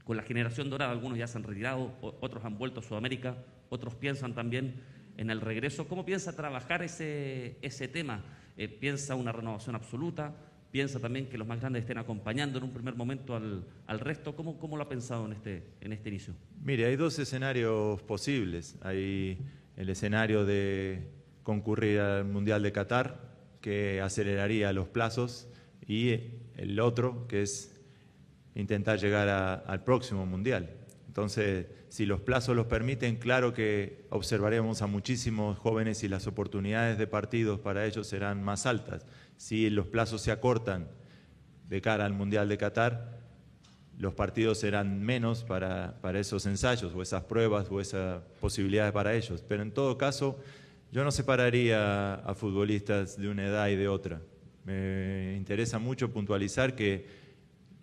con 0.04 0.18
la 0.18 0.24
generación 0.24 0.70
dorada. 0.70 0.92
Algunos 0.92 1.18
ya 1.18 1.28
se 1.28 1.38
han 1.38 1.44
retirado, 1.44 1.96
otros 2.02 2.44
han 2.46 2.58
vuelto 2.58 2.80
a 2.80 2.84
Sudamérica, 2.84 3.38
otros 3.70 3.96
piensan 3.96 4.34
también 4.34 4.82
en 5.18 5.30
el 5.30 5.42
regreso. 5.42 5.88
¿Cómo 5.88 6.06
piensa 6.06 6.36
trabajar 6.36 6.82
ese, 6.82 7.58
ese 7.62 7.88
tema? 7.88 8.24
Eh, 8.58 8.68
¿Piensa 8.68 9.16
una 9.16 9.32
renovación 9.32 9.76
absoluta? 9.76 10.34
¿Piensa 10.72 11.00
también 11.00 11.28
que 11.28 11.38
los 11.38 11.48
más 11.48 11.60
grandes 11.60 11.82
estén 11.82 11.98
acompañando 11.98 12.60
en 12.60 12.64
un 12.66 12.72
primer 12.72 12.96
momento 12.96 13.36
al, 13.36 13.66
al 13.88 14.00
resto? 14.00 14.36
¿Cómo, 14.36 14.60
¿Cómo 14.60 14.78
lo 14.78 14.84
ha 14.84 14.90
pensado 14.90 15.26
en 15.26 15.34
este, 15.34 15.64
en 15.82 15.94
este 15.94 16.10
inicio? 16.10 16.36
Mire, 16.64 16.86
hay 16.86 16.96
dos 16.96 17.18
escenarios 17.18 18.02
posibles. 18.04 18.78
Hay 18.82 19.40
el 19.78 19.90
escenario 19.90 20.46
de 20.46 21.08
concurrir 21.42 22.00
al 22.00 22.26
Mundial 22.26 22.62
de 22.62 22.72
Qatar, 22.72 23.20
que 23.62 24.00
aceleraría 24.02 24.72
los 24.72 24.88
plazos, 24.88 25.48
y 25.88 26.12
el 26.56 26.80
otro, 26.80 27.28
que 27.28 27.42
es 27.42 27.76
intentar 28.54 29.00
llegar 29.00 29.28
a- 29.28 29.54
al 29.56 29.84
próximo 29.84 30.26
Mundial. 30.28 30.70
Entonces, 31.20 31.66
si 31.90 32.06
los 32.06 32.22
plazos 32.22 32.56
los 32.56 32.68
permiten, 32.68 33.18
claro 33.18 33.54
que 33.54 34.06
observaremos 34.10 34.82
a 34.82 34.88
muchísimos 34.88 35.58
jóvenes 35.58 36.02
y 36.06 36.08
las 36.08 36.28
oportunidades 36.28 36.98
de 36.98 37.08
partidos 37.08 37.60
para 37.60 37.86
ellos 37.86 38.08
serán 38.08 38.42
más 38.42 38.66
altas. 38.66 39.06
Si 39.36 39.70
los 39.70 39.88
plazos 39.88 40.22
se 40.22 40.32
acortan 40.32 40.88
de 41.68 41.82
cara 41.82 42.06
al 42.06 42.14
Mundial 42.14 42.48
de 42.48 42.58
Qatar, 42.58 43.20
los 43.98 44.14
partidos 44.14 44.60
serán 44.60 45.02
menos 45.02 45.44
para, 45.44 46.00
esos 46.14 46.46
ensayos 46.46 46.96
o 46.96 47.02
esas 47.02 47.26
pruebas 47.26 47.70
o 47.70 47.82
esas 47.82 48.24
posibilidades 48.40 48.94
para 48.94 49.14
ellos. 49.14 49.44
Pero 49.46 49.62
en 49.62 49.74
todo 49.74 49.98
caso, 49.98 50.40
yo 50.94 51.04
no 51.04 51.12
separaría 51.12 52.14
a 52.14 52.34
futbolistas 52.34 53.20
de 53.20 53.28
una 53.28 53.46
edad 53.46 53.68
y 53.68 53.76
de 53.76 53.90
otra. 53.90 54.22
Me 54.64 55.36
interesa 55.36 55.80
mucho 55.80 56.14
puntualizar 56.14 56.78
que 56.78 57.08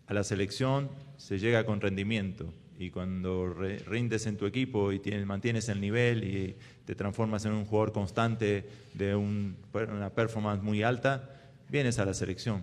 a 0.07 0.15
la 0.15 0.25
selección 0.25 0.89
se 1.19 1.39
llega 1.39 1.67
con 1.67 1.83
rendimiento 1.83 2.55
y 2.79 2.91
cuando 2.91 3.55
rindes 3.87 4.27
en 4.27 4.37
tu 4.37 4.47
equipo 4.47 4.93
y 4.93 4.99
tienes- 4.99 5.27
mantienes 5.27 5.69
el 5.69 5.81
nivel 5.81 6.25
y 6.25 6.57
te 6.85 6.95
transformas 6.95 7.45
en 7.45 7.53
un 7.53 7.65
jugador 7.65 7.93
constante 7.93 8.69
de 8.95 9.15
un- 9.15 9.57
una 9.73 10.11
performance 10.11 10.63
muy 10.63 10.83
alta, 10.83 11.31
vienes 11.71 11.99
a 11.99 12.05
la 12.05 12.15
selección. 12.15 12.63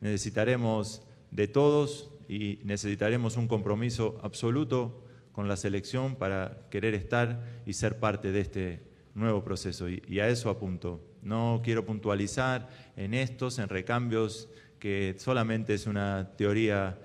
Necesitaremos 0.00 1.02
de 1.30 1.46
todos 1.46 2.10
y 2.28 2.58
necesitaremos 2.64 3.36
un 3.36 3.48
compromiso 3.48 4.18
absoluto 4.22 5.04
con 5.32 5.46
la 5.46 5.56
selección 5.56 6.16
para 6.16 6.66
querer 6.70 6.94
estar 6.94 7.44
y 7.66 7.74
ser 7.74 7.98
parte 7.98 8.32
de 8.32 8.40
este 8.40 8.82
nuevo 9.14 9.44
proceso. 9.44 9.88
Y 9.88 10.20
a 10.20 10.28
eso 10.28 10.50
apunto. 10.50 11.00
No 11.22 11.60
quiero 11.62 11.84
puntualizar 11.84 12.68
en 12.96 13.14
estos, 13.14 13.58
en 13.58 13.68
recambios, 13.68 14.48
que 14.78 15.14
solamente 15.18 15.74
es 15.74 15.86
una 15.86 16.30
teoría 16.36 16.98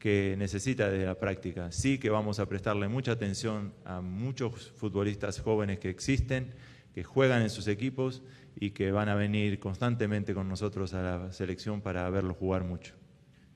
que 0.00 0.34
necesita 0.36 0.90
de 0.90 1.04
la 1.06 1.14
práctica. 1.16 1.70
Sí 1.70 1.98
que 1.98 2.10
vamos 2.10 2.40
a 2.40 2.46
prestarle 2.46 2.88
mucha 2.88 3.12
atención 3.12 3.72
a 3.84 4.00
muchos 4.00 4.72
futbolistas 4.72 5.38
jóvenes 5.40 5.78
que 5.78 5.90
existen, 5.90 6.54
que 6.94 7.04
juegan 7.04 7.42
en 7.42 7.50
sus 7.50 7.68
equipos 7.68 8.22
y 8.58 8.70
que 8.70 8.90
van 8.90 9.08
a 9.08 9.14
venir 9.14 9.60
constantemente 9.60 10.34
con 10.34 10.48
nosotros 10.48 10.94
a 10.94 11.02
la 11.02 11.32
selección 11.32 11.82
para 11.82 12.08
verlos 12.10 12.36
jugar 12.36 12.64
mucho. 12.64 12.94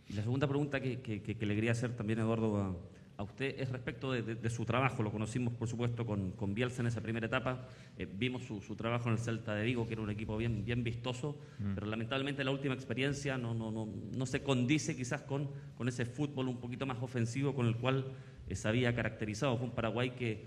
Y 0.06 0.12
la 0.12 0.22
segunda 0.22 0.46
pregunta 0.46 0.80
que, 0.80 1.00
que- 1.00 1.34
le 1.46 1.54
quería 1.54 1.72
hacer 1.72 1.96
también, 1.96 2.18
Eduardo, 2.20 2.58
a, 2.58 2.76
a 3.16 3.22
usted 3.22 3.54
es 3.60 3.68
respecto 3.70 4.10
de, 4.10 4.22
de- 4.22 4.34
de 4.34 4.50
su 4.50 4.64
trabajo. 4.64 5.02
Lo 5.02 5.12
conocimos, 5.12 5.54
por 5.54 5.68
supuesto, 5.68 6.04
con, 6.04 6.32
con 6.32 6.52
Bielsa 6.54 6.82
en 6.82 6.88
esa 6.88 7.00
primera 7.00 7.26
etapa. 7.26 7.68
Eh, 7.96 8.06
vimos 8.12 8.42
su, 8.42 8.60
su 8.60 8.74
trabajo 8.74 9.08
en 9.08 9.12
el 9.14 9.18
Celta 9.20 9.54
de 9.54 9.64
Vigo, 9.64 9.86
que 9.86 9.92
era 9.94 10.02
un 10.02 10.10
equipo 10.10 10.36
bien, 10.36 10.64
bien 10.64 10.82
vistoso, 10.82 11.38
Mm. 11.60 11.74
pero 11.74 11.86
lamentablemente 11.86 12.42
la 12.42 12.50
última 12.50 12.74
experiencia 12.74 13.38
no, 13.38 13.54
no, 13.54 13.70
no, 13.70 13.88
no 14.16 14.26
se 14.26 14.42
condice 14.42 14.96
quizás 14.96 15.22
con, 15.22 15.48
con 15.76 15.86
ese 15.88 16.04
fútbol 16.06 16.48
un 16.48 16.56
poquito 16.58 16.84
más 16.86 16.98
ofensivo 17.00 17.54
con 17.54 17.66
el 17.66 17.76
cual 17.76 18.12
eh, 18.48 18.56
se 18.56 18.66
había 18.68 18.94
caracterizado. 18.94 19.56
Fue 19.56 19.66
un 19.68 19.74
Paraguay 19.74 20.10
que, 20.10 20.46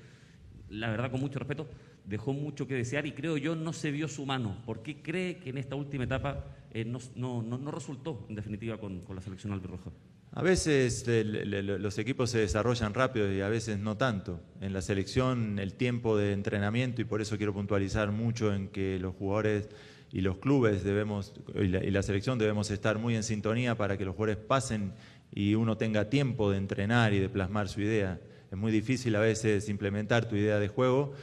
la 0.69 0.89
verdad, 0.89 1.09
con 1.09 1.21
mucho 1.21 1.39
respeto, 1.39 1.69
dejó 2.05 2.33
mucho 2.33 2.67
que 2.67 2.73
desear 2.75 3.05
y 3.05 3.13
creo 3.13 3.37
yo 3.37 3.55
no 3.55 3.71
se 3.71 3.91
vio 3.91 4.07
su 4.09 4.25
mano. 4.25 4.57
¿Por 4.65 4.81
qué 4.83 5.01
cree 5.01 5.37
que 5.37 5.51
en 5.51 5.57
esta 5.57 5.75
última 5.75 6.03
etapa 6.03 6.45
eh, 6.71 6.83
no, 6.83 6.99
no- 7.15 7.41
no- 7.41 7.57
no 7.57 7.71
resultó, 7.71 8.25
en 8.27 8.35
definitiva, 8.35 8.77
con, 8.77 8.99
con 9.01 9.15
la 9.15 9.21
selección 9.21 9.53
albirroja? 9.53 9.89
A 10.33 10.43
veces 10.43 11.07
el- 11.07 11.81
los 11.81 11.97
equipos 11.97 12.29
se 12.29 12.37
desarrollan 12.39 12.93
rápido 12.93 13.31
y 13.31 13.41
a 13.41 13.49
veces 13.49 13.79
no 13.79 13.97
tanto. 13.97 14.39
En 14.61 14.73
la 14.73 14.81
selección 14.81 15.57
el 15.57 15.73
tiempo 15.73 16.17
de 16.17 16.33
entrenamiento, 16.33 17.01
y 17.01 17.05
por 17.05 17.21
eso 17.21 17.37
quiero 17.37 17.53
puntualizar 17.53 18.11
mucho 18.11 18.53
en 18.53 18.67
que 18.67 18.99
los 18.99 19.15
jugadores 19.15 19.69
y 20.11 20.21
los 20.21 20.37
clubes 20.37 20.83
debemos, 20.83 21.33
y 21.55 21.67
la, 21.67 21.83
y 21.83 21.91
la 21.91 22.03
selección 22.03 22.37
debemos 22.37 22.69
estar 22.71 22.99
muy 22.99 23.15
en 23.15 23.23
sintonía 23.23 23.75
para 23.75 23.97
que 23.97 24.05
los 24.05 24.15
jugadores 24.15 24.37
pasen 24.37 24.93
y 25.33 25.55
uno 25.55 25.77
tenga 25.77 26.09
tiempo 26.09 26.51
de 26.51 26.57
entrenar 26.57 27.13
y 27.13 27.19
de 27.19 27.29
plasmar 27.29 27.67
su 27.67 27.81
idea. 27.81 28.19
Es 28.51 28.57
muy 28.57 28.71
difícil 28.71 29.15
a 29.15 29.19
veces 29.19 29.67
implementar 29.69 30.29
tu 30.29 30.35
idea 30.35 30.59
de 30.59 30.67
juego 30.67 31.13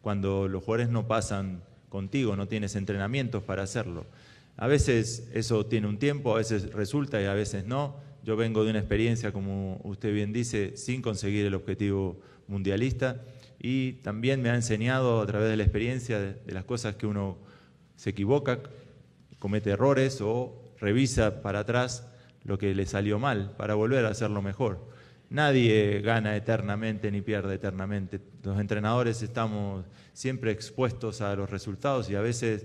cuando 0.00 0.48
los 0.48 0.64
jugadores 0.64 0.88
no 0.88 1.06
pasan 1.06 1.62
contigo, 1.88 2.34
no 2.34 2.48
tienes 2.48 2.74
entrenamientos 2.76 3.42
para 3.42 3.62
hacerlo. 3.62 4.06
A 4.56 4.66
veces 4.66 5.28
eso 5.34 5.66
tiene 5.66 5.86
un 5.86 5.98
tiempo, 5.98 6.34
a 6.34 6.38
veces 6.38 6.72
resulta 6.72 7.20
y 7.20 7.26
a 7.26 7.34
veces 7.34 7.66
no. 7.66 7.96
Yo 8.24 8.36
vengo 8.36 8.64
de 8.64 8.70
una 8.70 8.78
experiencia, 8.78 9.32
como 9.32 9.80
usted 9.84 10.12
bien 10.14 10.32
dice, 10.32 10.78
sin 10.78 11.02
conseguir 11.02 11.44
el 11.44 11.54
objetivo 11.54 12.20
mundialista 12.46 13.22
y 13.58 13.94
también 14.02 14.40
me 14.40 14.48
ha 14.48 14.54
enseñado 14.54 15.20
a 15.20 15.26
través 15.26 15.50
de 15.50 15.58
la 15.58 15.62
experiencia 15.62 16.18
de, 16.18 16.32
de 16.32 16.52
las 16.54 16.64
cosas 16.64 16.96
que 16.96 17.06
uno 17.06 17.36
se 17.96 18.10
equivoca, 18.10 18.60
comete 19.38 19.70
errores 19.70 20.22
o 20.22 20.72
revisa 20.80 21.42
para 21.42 21.60
atrás 21.60 22.08
lo 22.44 22.56
que 22.56 22.74
le 22.74 22.86
salió 22.86 23.18
mal 23.18 23.54
para 23.58 23.74
volver 23.74 24.06
a 24.06 24.08
hacerlo 24.08 24.40
mejor. 24.40 24.88
Nadie 25.28 26.00
gana 26.00 26.34
eternamente 26.34 27.10
ni 27.10 27.20
pierde 27.20 27.54
eternamente. 27.54 28.20
Los 28.42 28.58
entrenadores 28.58 29.22
estamos 29.22 29.84
siempre 30.14 30.50
expuestos 30.50 31.20
a 31.20 31.36
los 31.36 31.50
resultados 31.50 32.08
y 32.08 32.14
a 32.14 32.22
veces 32.22 32.64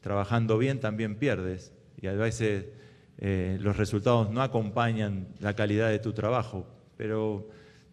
trabajando 0.00 0.56
bien 0.56 0.80
también 0.80 1.16
pierdes 1.16 1.72
y 2.00 2.06
a 2.06 2.12
veces 2.12 2.66
eh, 3.18 3.58
los 3.60 3.76
resultados 3.76 4.30
no 4.30 4.42
acompañan 4.42 5.28
la 5.40 5.54
calidad 5.54 5.90
de 5.90 5.98
tu 5.98 6.12
trabajo, 6.12 6.66
pero 6.96 7.48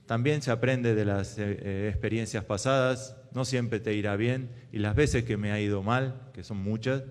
también 0.05 0.41
se 0.41 0.51
aprende 0.51 0.95
de 0.95 1.05
las 1.05 1.37
eh, 1.37 1.57
eh, 1.61 1.87
experiencias 1.89 2.43
pasadas, 2.43 3.15
no 3.33 3.45
siempre 3.45 3.79
te 3.79 3.93
irá 3.93 4.15
bien 4.15 4.49
y 4.71 4.79
las 4.79 4.95
veces 4.95 5.23
que 5.23 5.37
me 5.37 5.51
ha 5.51 5.59
ido 5.59 5.83
mal, 5.83 6.29
que 6.33 6.43
son 6.43 6.57
muchas, 6.57 7.03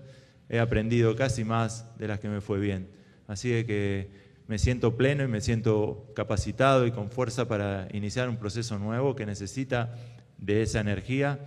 he 0.49 0.59
aprendido 0.59 1.15
casi 1.15 1.43
más 1.43 1.97
de 1.97 2.07
las 2.07 2.19
que 2.19 2.27
me 2.27 2.41
fue 2.41 2.59
bien. 2.59 2.89
Así 3.27 3.49
de 3.49 3.65
que 3.65 4.11
me 4.47 4.59
siento 4.59 4.97
pleno 4.97 5.23
y 5.23 5.27
me 5.27 5.39
siento 5.39 6.11
capacitado 6.15 6.85
y 6.85 6.91
con 6.91 7.09
fuerza 7.09 7.47
para 7.47 7.87
iniciar 7.93 8.27
un 8.27 8.37
proceso 8.37 8.77
nuevo 8.77 9.15
que 9.15 9.25
necesita 9.25 9.95
de 10.37 10.61
esa 10.61 10.81
energía 10.81 11.39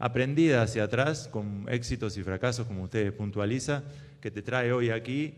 aprendida 0.00 0.62
hacia 0.62 0.82
atrás, 0.82 1.28
con 1.28 1.66
éxitos 1.68 2.16
y 2.16 2.24
fracasos, 2.24 2.66
como 2.66 2.82
usted 2.82 3.14
puntualiza, 3.14 3.84
que 4.20 4.32
te 4.32 4.42
trae 4.42 4.72
hoy 4.72 4.90
aquí 4.90 5.36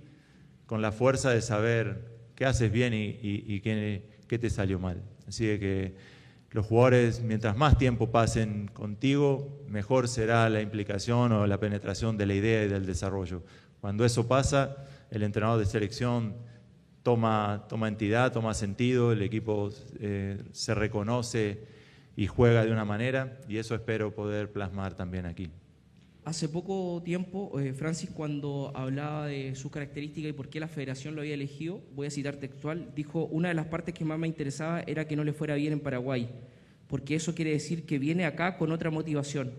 con 0.66 0.82
la 0.82 0.92
fuerza 0.92 1.30
de 1.30 1.42
saber 1.42 2.14
qué 2.34 2.46
haces 2.46 2.70
bien 2.70 2.92
y, 2.94 3.60
qué, 3.60 4.38
te 4.38 4.50
salió 4.50 4.78
mal. 4.78 5.02
Así 5.26 5.44
que 5.58 5.94
los 6.50 6.66
jugadores, 6.66 7.22
mientras 7.22 7.56
más 7.56 7.78
tiempo 7.78 8.10
pasen 8.10 8.68
contigo, 8.68 9.64
mejor 9.68 10.08
será 10.08 10.48
la 10.48 10.60
implicación 10.60 11.32
o 11.32 11.46
la 11.46 11.58
penetración 11.58 12.16
de 12.16 12.26
la 12.26 12.34
idea 12.34 12.64
y 12.64 12.68
del 12.68 12.86
desarrollo. 12.86 13.42
Cuando 13.80 14.04
eso 14.04 14.26
pasa, 14.28 14.76
el 15.10 15.22
entrenador 15.22 15.58
de 15.58 15.66
selección 15.66 16.34
toma, 17.02 17.66
toma 17.68 17.88
entidad, 17.88 18.32
toma 18.32 18.54
sentido, 18.54 19.12
el 19.12 19.22
equipo 19.22 19.70
eh, 20.00 20.42
se 20.52 20.74
reconoce 20.74 21.66
y 22.16 22.26
juega 22.26 22.64
de 22.64 22.72
una 22.72 22.84
manera 22.84 23.38
y 23.48 23.58
eso 23.58 23.74
espero 23.74 24.14
poder 24.14 24.50
plasmar 24.52 24.94
también 24.94 25.26
aquí. 25.26 25.50
Hace 26.24 26.48
poco 26.48 27.02
tiempo, 27.04 27.60
eh, 27.60 27.74
Francis, 27.74 28.08
cuando 28.08 28.72
hablaba 28.74 29.26
de 29.26 29.54
sus 29.54 29.70
características 29.70 30.30
y 30.30 30.32
por 30.32 30.48
qué 30.48 30.58
la 30.58 30.68
federación 30.68 31.14
lo 31.14 31.20
había 31.20 31.34
elegido, 31.34 31.82
voy 31.94 32.06
a 32.06 32.10
citar 32.10 32.36
textual, 32.36 32.92
dijo, 32.96 33.26
una 33.26 33.48
de 33.48 33.54
las 33.54 33.66
partes 33.66 33.92
que 33.92 34.06
más 34.06 34.18
me 34.18 34.26
interesaba 34.26 34.80
era 34.86 35.06
que 35.06 35.16
no 35.16 35.24
le 35.24 35.34
fuera 35.34 35.54
bien 35.54 35.74
en 35.74 35.80
Paraguay, 35.80 36.30
porque 36.88 37.14
eso 37.14 37.34
quiere 37.34 37.50
decir 37.50 37.84
que 37.84 37.98
viene 37.98 38.24
acá 38.24 38.56
con 38.56 38.72
otra 38.72 38.90
motivación. 38.90 39.52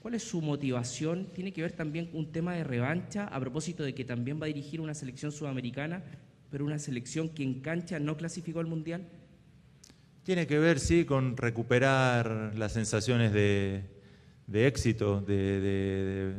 ¿Cuál 0.00 0.12
es 0.12 0.22
su 0.22 0.42
motivación? 0.42 1.28
¿Tiene 1.32 1.50
que 1.50 1.62
ver 1.62 1.72
también 1.72 2.10
un 2.12 2.30
tema 2.30 2.54
de 2.56 2.64
revancha 2.64 3.26
a 3.28 3.40
propósito 3.40 3.82
de 3.82 3.94
que 3.94 4.04
también 4.04 4.38
va 4.38 4.44
a 4.44 4.48
dirigir 4.48 4.82
una 4.82 4.92
selección 4.92 5.32
sudamericana, 5.32 6.02
pero 6.50 6.66
una 6.66 6.78
selección 6.78 7.30
que 7.30 7.42
en 7.42 7.60
cancha 7.62 7.98
no 7.98 8.18
clasificó 8.18 8.60
al 8.60 8.66
Mundial? 8.66 9.08
Tiene 10.24 10.46
que 10.46 10.58
ver, 10.58 10.78
sí, 10.78 11.06
con 11.06 11.38
recuperar 11.38 12.52
las 12.54 12.72
sensaciones 12.72 13.32
de, 13.32 14.01
de 14.46 14.66
éxito, 14.66 15.20
de, 15.20 16.34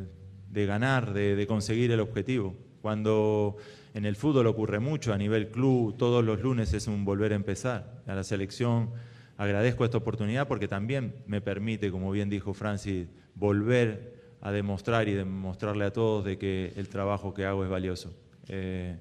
de- 0.50 0.66
ganar, 0.66 1.12
de, 1.12 1.46
conseguir 1.46 1.90
el 1.90 2.00
objetivo. 2.00 2.54
Cuando 2.80 3.56
en 3.94 4.04
el 4.04 4.14
fútbol 4.16 4.46
ocurre 4.46 4.78
mucho, 4.78 5.12
a 5.12 5.18
nivel 5.18 5.50
club, 5.50 5.96
todos 5.96 6.24
los 6.24 6.40
lunes 6.40 6.72
es 6.74 6.86
un 6.86 7.04
volver 7.04 7.32
a 7.32 7.36
empezar. 7.36 8.02
A 8.06 8.14
la 8.14 8.24
selección 8.24 8.90
agradezco 9.36 9.84
esta 9.84 9.98
oportunidad 9.98 10.46
porque 10.46 10.68
también 10.68 11.14
me 11.26 11.40
permite, 11.40 11.90
como 11.90 12.10
bien 12.10 12.30
dijo 12.30 12.54
Francis, 12.54 13.08
volver 13.34 14.14
a 14.40 14.52
demostrar 14.52 15.08
y 15.08 15.14
demostrarle 15.14 15.86
a 15.86 15.92
todos 15.92 16.24
de 16.24 16.38
que 16.38 16.72
el 16.76 16.88
trabajo 16.88 17.32
que 17.34 17.46
hago 17.46 17.64
es 17.64 17.70
valioso. 17.70 18.14
Eh, 18.48 18.96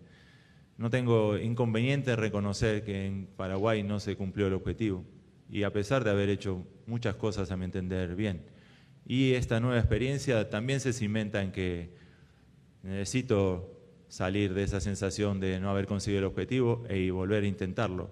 no 0.78 0.90
tengo 0.90 1.38
inconveniente 1.38 2.12
en 2.12 2.18
reconocer 2.18 2.84
que 2.84 3.06
en 3.06 3.28
Paraguay 3.28 3.84
no 3.84 4.00
se 4.00 4.16
cumplió 4.16 4.48
el 4.48 4.54
objetivo 4.54 5.04
y 5.50 5.64
a 5.64 5.72
pesar 5.72 6.04
de 6.04 6.10
haber 6.10 6.30
hecho 6.30 6.66
muchas 6.88 7.16
cosas 7.16 7.52
a 7.52 7.58
mi 7.58 7.66
entender 7.66 8.16
bien. 8.16 8.42
Y 9.06 9.34
esta 9.34 9.60
nueva 9.60 9.80
experiencia 9.80 10.50
también 10.50 10.80
se 10.80 10.94
cimenta 10.94 11.42
en 11.42 11.52
que 11.52 11.90
necesito 12.84 13.70
salir 14.08 14.54
de 14.54 14.64
esa 14.64 14.80
sensación 14.80 15.40
de 15.40 15.60
no 15.60 15.70
haber 15.70 15.88
conseguido 15.88 16.20
el 16.20 16.26
objetivo 16.26 16.84
e 16.88 17.00
y 17.00 17.10
volver 17.10 17.44
a 17.44 17.48
intentarlo. 17.48 18.12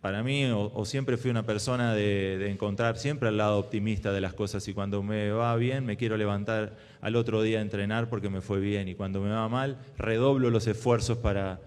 Para 0.00 0.22
mí, 0.22 0.44
o, 0.52 0.84
siempre 0.84 1.16
fui 1.16 1.30
una 1.30 1.44
persona 1.44 1.94
de, 1.94 2.50
encontrar 2.50 2.96
siempre 2.96 3.28
al 3.28 3.36
lado 3.36 3.58
optimista 3.58 4.12
de 4.12 4.20
las 4.20 4.34
cosas 4.34 4.66
y 4.68 4.74
cuando 4.74 5.02
me 5.02 5.30
va 5.30 5.56
bien 5.56 5.84
me 5.84 5.96
quiero 5.96 6.16
levantar 6.16 6.76
al 7.00 7.16
otro 7.16 7.42
día 7.42 7.58
a 7.58 7.62
entrenar 7.62 8.08
porque 8.08 8.28
me 8.28 8.40
fue 8.40 8.60
bien 8.60 8.88
y 8.88 8.94
cuando 8.94 9.20
me 9.20 9.30
va 9.30 9.48
mal 9.48 9.78
redoblo 9.96 10.50
los 10.50 10.66
esfuerzos 10.66 11.18
para 11.18 11.60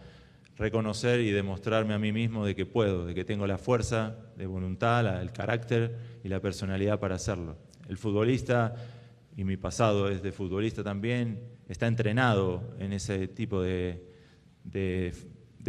reconocer 0.58 1.22
y 1.22 1.32
demostrarme 1.32 1.94
a 1.94 2.00
mí 2.00 2.12
mismo 2.12 2.46
de 2.46 2.56
que 2.56 2.66
puedo, 2.66 3.06
de 3.06 3.14
que 3.14 3.26
tengo 3.26 3.48
la 3.48 3.58
fuerza 3.58 4.16
de 4.38 4.46
voluntad, 4.46 5.22
el 5.22 5.32
carácter 5.32 5.98
y 6.24 6.28
la 6.30 6.40
personalidad 6.40 7.00
para 7.00 7.16
hacerlo. 7.16 7.58
El 7.90 7.98
futbolista, 7.98 8.76
y 9.36 9.44
mi 9.44 9.58
pasado 9.58 10.10
es 10.10 10.22
de 10.22 10.32
futbolista 10.32 10.84
también, 10.84 11.40
está 11.68 11.88
entrenado 11.88 12.76
en 12.78 12.94
ese 12.94 13.28
tipo 13.28 13.64
de, 13.64 14.06
de, 14.64 15.12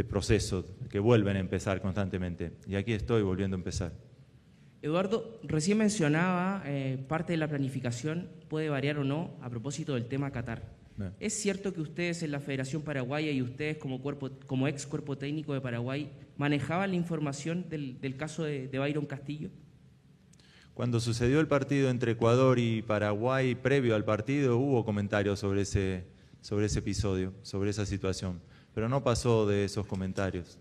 procesos 0.06 0.66
que 0.90 0.98
vuelven 0.98 1.36
a 1.36 1.40
empezar 1.40 1.80
constantemente. 1.80 2.52
Y 2.66 2.74
aquí 2.74 2.92
estoy 2.92 3.22
volviendo 3.22 3.56
a 3.56 3.58
empezar. 3.58 3.92
Eduardo, 4.82 5.40
recién 5.42 5.78
mencionaba 5.78 6.62
eh, 6.66 7.02
parte 7.08 7.32
de 7.32 7.38
la 7.38 7.48
planificación 7.48 8.28
puede 8.48 8.68
variar 8.68 8.98
o 8.98 9.04
no 9.04 9.38
a 9.40 9.48
propósito 9.48 9.94
del 9.94 10.06
tema 10.06 10.30
Qatar. 10.30 10.78
¿Es 11.18 11.32
cierto 11.32 11.72
que 11.72 11.80
ustedes 11.80 12.22
en 12.22 12.30
la 12.32 12.40
Federación 12.40 12.82
Paraguaya 12.82 13.30
y 13.30 13.40
ustedes 13.40 13.78
como, 13.78 14.02
cuerpo, 14.02 14.30
como 14.46 14.68
ex 14.68 14.86
cuerpo 14.86 15.16
técnico 15.16 15.54
de 15.54 15.62
Paraguay 15.62 16.10
manejaban 16.36 16.90
la 16.90 16.96
información 16.96 17.70
del, 17.70 18.16
caso 18.18 18.44
de, 18.44 18.68
de 18.68 18.78
Byron 18.78 19.06
Castillo? 19.06 19.48
Cuando 20.80 20.98
sucedió 20.98 21.40
el 21.40 21.46
partido 21.46 21.90
entre 21.90 22.12
Ecuador 22.12 22.58
y 22.58 22.80
Paraguay, 22.80 23.54
previo 23.54 23.94
al 23.94 24.02
partido, 24.02 24.56
hubo 24.56 24.82
comentarios 24.82 25.38
sobre 25.38 25.60
ese, 25.60 26.04
sobre 26.40 26.64
ese 26.64 26.78
episodio, 26.78 27.34
sobre 27.42 27.68
esa 27.68 27.84
situación, 27.84 28.40
pero 28.74 28.88
no 28.88 29.04
pasó 29.04 29.46
de 29.46 29.66
esos 29.66 29.84
comentarios. 29.84 30.58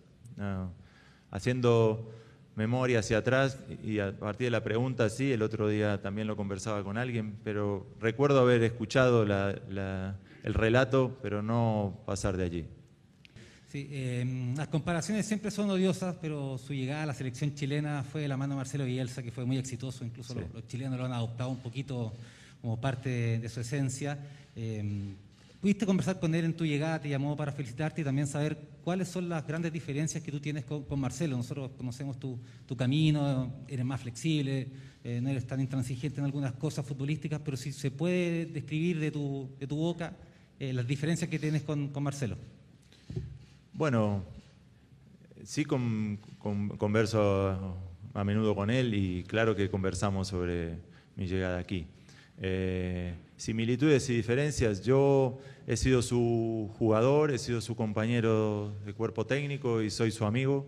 Haciendo 1.32 2.12
memoria 2.58 3.00
hacia 3.00 3.20
atrás 3.20 3.60
y 3.82 4.00
a 4.00 4.12
partir 4.12 4.48
de 4.48 4.52
la 4.52 4.62
pregunta, 4.62 5.10
sí, 5.10 5.32
el 5.32 5.42
otro 5.42 5.70
día 5.70 6.02
también 6.02 6.28
lo 6.28 6.36
conversaba 6.36 6.84
con 6.84 6.98
alguien, 6.98 7.38
pero 7.46 7.88
recuerdo 8.02 8.42
haber 8.42 8.62
escuchado 8.64 9.24
el 9.24 10.54
relato, 10.54 11.18
pero 11.22 11.42
no 11.42 11.98
pasar 12.06 12.36
de 12.36 12.44
allí. 12.44 12.66
Sí, 13.70 13.88
em, 13.92 14.56
las 14.56 14.68
comparaciones 14.68 15.28
siempre 15.28 15.52
son 15.52 15.70
odiosas, 15.70 16.16
pero 16.20 16.58
su 16.58 16.74
llegada 16.74 17.04
a 17.04 17.06
la 17.06 17.14
selección 17.14 17.54
chilena 17.54 18.04
fue 18.04 18.22
de 18.22 18.28
la 18.28 18.36
mano 18.36 18.56
de 18.56 18.58
Marcelo 18.58 18.84
Bielsa, 18.84 19.22
que 19.22 19.32
fue 19.32 19.46
muy 19.46 19.60
exitoso, 19.60 20.04
incluso 20.04 20.34
los, 20.34 20.66
chilenos 20.68 20.98
lo 20.98 21.06
han 21.06 21.14
adoptado 21.14 21.52
un 21.52 21.60
poquito 21.60 22.12
como 22.64 22.82
parte 22.82 23.38
de, 23.38 23.48
su 23.48 23.60
esencia. 23.60 24.18
Em, 24.56 25.14
pudiste 25.62 25.86
conversar 25.86 26.20
con 26.20 26.34
él 26.34 26.46
en 26.46 26.56
tu 26.56 26.66
llegada, 26.66 27.00
te 27.00 27.10
llamó 27.10 27.38
para 27.38 27.52
felicitarte 27.52 28.02
y 28.02 28.04
también 28.04 28.26
saber 28.26 28.58
cuáles 28.84 29.08
son 29.08 29.30
las 29.30 29.46
grandes 29.46 29.72
diferencias 29.72 30.24
que 30.24 30.32
tú 30.32 30.40
tienes 30.40 30.66
con, 30.66 31.00
Marcelo. 31.00 31.38
Nosotros 31.38 31.70
conocemos 31.78 32.18
tu, 32.20 32.40
camino, 32.76 33.54
eres 33.68 33.86
más 33.86 34.02
flexible, 34.02 34.68
eh, 35.04 35.22
no 35.22 35.30
eres 35.30 35.46
tan 35.46 35.62
intransigente 35.62 36.20
en 36.20 36.26
algunas 36.26 36.54
cosas 36.54 36.84
futbolísticas, 36.88 37.40
pero 37.46 37.56
si 37.56 37.72
se 37.72 37.92
puede 37.92 38.48
describir 38.48 39.00
de 39.00 39.12
tu, 39.12 39.48
de 39.60 39.68
tu 39.68 39.76
boca 39.76 40.18
eh, 40.60 40.74
las 40.74 40.88
diferencias 40.88 41.30
que 41.30 41.38
tienes 41.38 41.62
con 41.62 41.92
Marcelo. 42.02 42.36
Bueno, 43.79 44.25
sí 45.45 45.63
converso 45.63 47.77
a 48.13 48.24
menudo 48.25 48.53
con 48.53 48.69
él 48.69 48.93
y 48.93 49.24
claro 49.24 49.55
que 49.55 49.69
conversamos 49.69 50.27
sobre 50.27 50.79
mi 51.15 51.27
llegada 51.27 51.59
aquí. 51.59 51.88
Eh, 52.39 53.13
similitudes 53.38 54.09
y 54.09 54.17
diferencias, 54.17 54.83
yo 54.83 55.38
he 55.65 55.77
sido 55.77 56.01
su 56.01 56.69
jugador, 56.77 57.31
he 57.31 57.37
sido 57.37 57.61
su 57.61 57.77
compañero 57.77 58.74
de 58.85 58.94
cuerpo 58.94 59.25
técnico 59.25 59.81
y 59.81 59.89
soy 59.89 60.11
su 60.11 60.25
amigo 60.25 60.68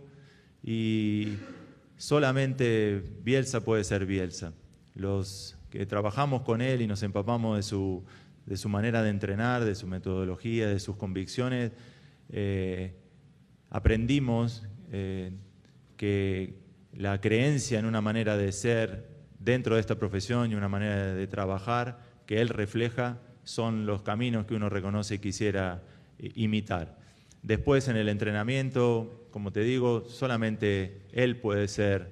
y 0.63 1.33
solamente 1.97 3.03
Bielsa 3.25 3.65
puede 3.65 3.83
ser 3.83 4.05
Bielsa. 4.05 4.53
Los 4.95 5.57
que 5.69 5.85
trabajamos 5.85 6.43
con 6.43 6.61
él 6.61 6.81
y 6.81 6.87
nos 6.87 7.03
empapamos 7.03 7.57
de 7.57 7.63
su, 7.63 8.05
de 8.45 8.55
su 8.55 8.69
manera 8.69 9.03
de 9.03 9.09
entrenar, 9.09 9.65
de 9.65 9.75
su 9.75 9.85
metodología, 9.85 10.69
de 10.69 10.79
sus 10.79 10.95
convicciones, 10.95 11.73
eh, 12.29 12.93
aprendimos 13.71 14.63
eh, 14.91 15.31
que 15.97 16.59
la 16.93 17.19
creencia 17.21 17.79
en 17.79 17.85
una 17.85 18.01
manera 18.01 18.37
de 18.37 18.51
ser 18.51 19.09
dentro 19.39 19.75
de 19.75 19.81
esta 19.81 19.95
profesión 19.95 20.51
y 20.51 20.55
una 20.55 20.67
manera 20.67 21.13
de 21.13 21.27
trabajar 21.27 21.99
que 22.27 22.41
él 22.41 22.49
refleja 22.49 23.19
son 23.43 23.85
los 23.85 24.03
caminos 24.03 24.45
que 24.45 24.55
uno 24.55 24.69
reconoce 24.69 25.15
y 25.15 25.19
quisiera 25.19 25.81
eh, 26.19 26.31
imitar. 26.35 26.99
Después 27.41 27.87
en 27.87 27.95
el 27.95 28.09
entrenamiento, 28.09 29.27
como 29.31 29.51
te 29.51 29.61
digo, 29.61 30.03
solamente 30.07 31.01
él 31.13 31.37
puede 31.37 31.67
ser 31.67 32.11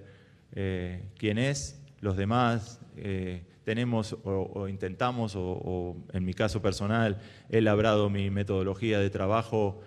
eh, 0.54 1.04
quien 1.18 1.38
es, 1.38 1.84
los 2.00 2.18
demás 2.18 2.80
tenemos 3.64 4.18
o, 4.24 4.68
intentamos, 4.68 5.36
o, 5.36 5.42
o, 5.42 5.98
en 6.12 6.26
mi 6.26 6.34
caso 6.34 6.62
personal, 6.62 7.20
he 7.50 7.62
labrado 7.62 8.10
mi 8.10 8.30
metodología 8.30 9.00
de 9.00 9.10
trabajo 9.10 9.82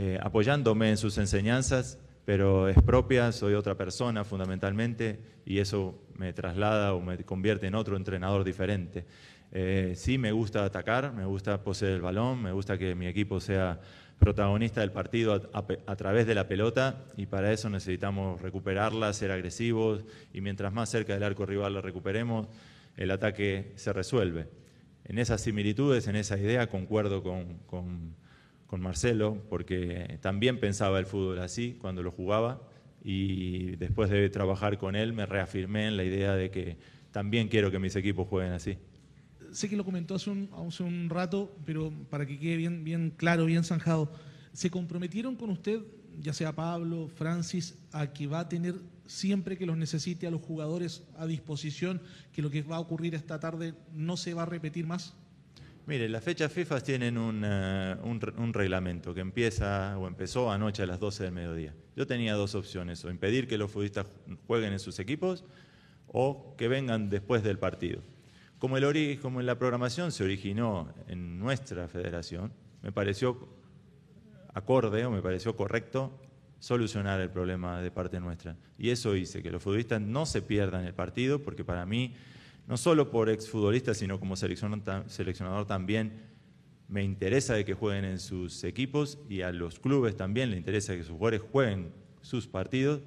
eh, 0.00 0.16
apoyándome 0.22 0.90
en 0.90 0.96
sus 0.96 1.18
enseñanzas, 1.18 1.98
pero 2.24 2.68
es 2.68 2.80
propia, 2.80 3.32
soy 3.32 3.54
otra 3.54 3.74
persona 3.74 4.22
fundamentalmente 4.22 5.18
y 5.44 5.58
eso 5.58 6.00
me 6.14 6.32
traslada 6.32 6.94
o 6.94 7.00
me 7.00 7.18
convierte 7.24 7.66
en 7.66 7.74
otro 7.74 7.96
entrenador 7.96 8.44
diferente. 8.44 9.04
Eh, 9.50 9.94
sí, 9.96 10.16
me 10.16 10.30
gusta 10.30 10.64
atacar, 10.64 11.12
me 11.12 11.24
gusta 11.24 11.64
poseer 11.64 11.94
el 11.94 12.00
balón, 12.00 12.40
me 12.40 12.52
gusta 12.52 12.78
que 12.78 12.94
mi 12.94 13.08
equipo 13.08 13.40
sea 13.40 13.80
protagonista 14.20 14.82
del 14.82 14.92
partido 14.92 15.50
a, 15.52 15.96
través 15.96 16.28
de 16.28 16.36
la 16.36 16.46
pelota 16.46 17.04
y 17.16 17.26
para 17.26 17.52
eso 17.52 17.68
necesitamos 17.68 18.40
recuperarla, 18.40 19.12
ser 19.12 19.32
agresivos 19.32 20.04
y 20.32 20.40
mientras 20.40 20.72
más 20.72 20.90
cerca 20.90 21.12
del 21.14 21.24
arco 21.24 21.44
rival 21.44 21.74
la 21.74 21.80
recuperemos, 21.80 22.46
el 22.96 23.10
ataque 23.10 23.72
se 23.74 23.92
resuelve. 23.92 24.46
En 25.06 25.18
esas 25.18 25.40
similitudes, 25.40 26.06
en 26.06 26.14
esa 26.14 26.38
idea, 26.38 26.68
concuerdo 26.68 27.20
con 27.20 27.54
con 27.66 28.14
Marcelo, 28.76 29.42
porque 29.48 30.18
también 30.20 30.60
pensaba 30.60 30.98
el 30.98 31.06
fútbol 31.06 31.38
así 31.40 31.76
cuando 31.80 32.02
lo 32.02 32.10
jugaba 32.10 32.60
y 33.02 33.76
después 33.76 34.10
de 34.10 34.28
trabajar 34.28 34.78
con 34.78 34.94
él 34.94 35.12
me 35.12 35.26
reafirmé 35.26 35.86
en 35.86 35.96
la 35.96 36.04
idea 36.04 36.34
de 36.34 36.50
que 36.50 36.76
también 37.10 37.48
quiero 37.48 37.70
que 37.70 37.78
mis 37.78 37.96
equipos 37.96 38.28
jueguen 38.28 38.52
así. 38.52 38.76
Sé 39.50 39.68
que 39.68 39.76
lo 39.76 39.84
comentó 39.84 40.14
hace 40.14 40.28
un, 40.28 40.50
hace 40.68 40.82
un 40.82 41.08
rato, 41.08 41.56
pero 41.64 41.90
para 42.10 42.26
que 42.26 42.38
quede 42.38 42.56
bien, 42.56 42.84
bien 42.84 43.10
claro, 43.16 43.46
bien 43.46 43.64
zanjado, 43.64 44.12
¿se 44.52 44.70
comprometieron 44.70 45.36
con 45.36 45.48
usted, 45.48 45.80
ya 46.20 46.34
sea 46.34 46.54
Pablo, 46.54 47.08
Francis, 47.08 47.78
a 47.92 48.12
que 48.12 48.26
va 48.26 48.40
a 48.40 48.48
tener 48.48 48.74
siempre 49.06 49.56
que 49.56 49.64
los 49.64 49.78
necesite 49.78 50.26
a 50.26 50.30
los 50.30 50.42
jugadores 50.42 51.02
a 51.16 51.26
disposición, 51.26 52.02
que 52.32 52.42
lo 52.42 52.50
que 52.50 52.62
va 52.62 52.76
a 52.76 52.80
ocurrir 52.80 53.14
esta 53.14 53.40
tarde 53.40 53.72
no 53.94 54.18
se 54.18 54.34
va 54.34 54.42
a 54.42 54.46
repetir 54.46 54.86
más? 54.86 55.14
Mire, 55.88 56.06
las 56.10 56.22
fechas 56.22 56.52
FIFA 56.52 56.82
tienen 56.82 57.16
eh, 57.42 57.96
un, 58.02 58.52
reglamento 58.52 59.14
que 59.14 59.22
empieza 59.22 59.96
o 59.96 60.06
empezó 60.06 60.52
anoche 60.52 60.82
a 60.82 60.86
las 60.86 61.00
12 61.00 61.24
del 61.24 61.32
mediodía. 61.32 61.74
Yo 61.96 62.06
tenía 62.06 62.34
dos 62.34 62.54
opciones, 62.54 63.02
o 63.06 63.10
impedir 63.10 63.48
que 63.48 63.56
los 63.56 63.70
futbolistas 63.70 64.06
jueguen 64.46 64.74
en 64.74 64.80
sus 64.80 64.98
equipos 64.98 65.46
o 66.06 66.54
que 66.58 66.68
vengan 66.68 67.08
después 67.08 67.42
del 67.42 67.58
partido. 67.58 68.02
Como, 68.58 68.76
el 68.76 69.18
como 69.20 69.40
la 69.40 69.58
programación 69.58 70.12
se 70.12 70.24
originó 70.24 70.92
en 71.06 71.38
nuestra 71.38 71.88
federación, 71.88 72.52
me 72.82 72.92
pareció 72.92 73.48
acorde 74.52 75.06
o 75.06 75.10
me 75.10 75.22
pareció 75.22 75.56
correcto 75.56 76.12
solucionar 76.58 77.18
el 77.22 77.30
problema 77.30 77.80
de 77.80 77.90
parte 77.90 78.20
nuestra. 78.20 78.58
Y 78.76 78.90
eso 78.90 79.16
hice, 79.16 79.42
que 79.42 79.50
los 79.50 79.62
futbolistas 79.62 80.02
no 80.02 80.26
se 80.26 80.42
pierdan 80.42 80.84
el 80.84 80.92
partido, 80.92 81.38
porque 81.38 81.64
para 81.64 81.86
mí 81.86 82.12
no 82.68 82.76
solo 82.76 83.10
por 83.10 83.30
exfutbolista, 83.30 83.94
sino 83.94 84.20
como 84.20 84.36
seleccionador 84.36 85.66
también, 85.66 86.28
me 86.86 87.02
interesa 87.02 87.54
de 87.54 87.64
que 87.64 87.74
jueguen 87.74 88.04
en 88.04 88.18
sus 88.18 88.62
equipos 88.62 89.18
y 89.28 89.40
a 89.40 89.52
los 89.52 89.80
clubes 89.80 90.16
también 90.16 90.50
le 90.50 90.58
interesa 90.58 90.94
que 90.94 91.02
sus 91.02 91.12
jugadores 91.12 91.40
jueguen 91.50 91.92
sus 92.20 92.46
partidos. 92.46 93.00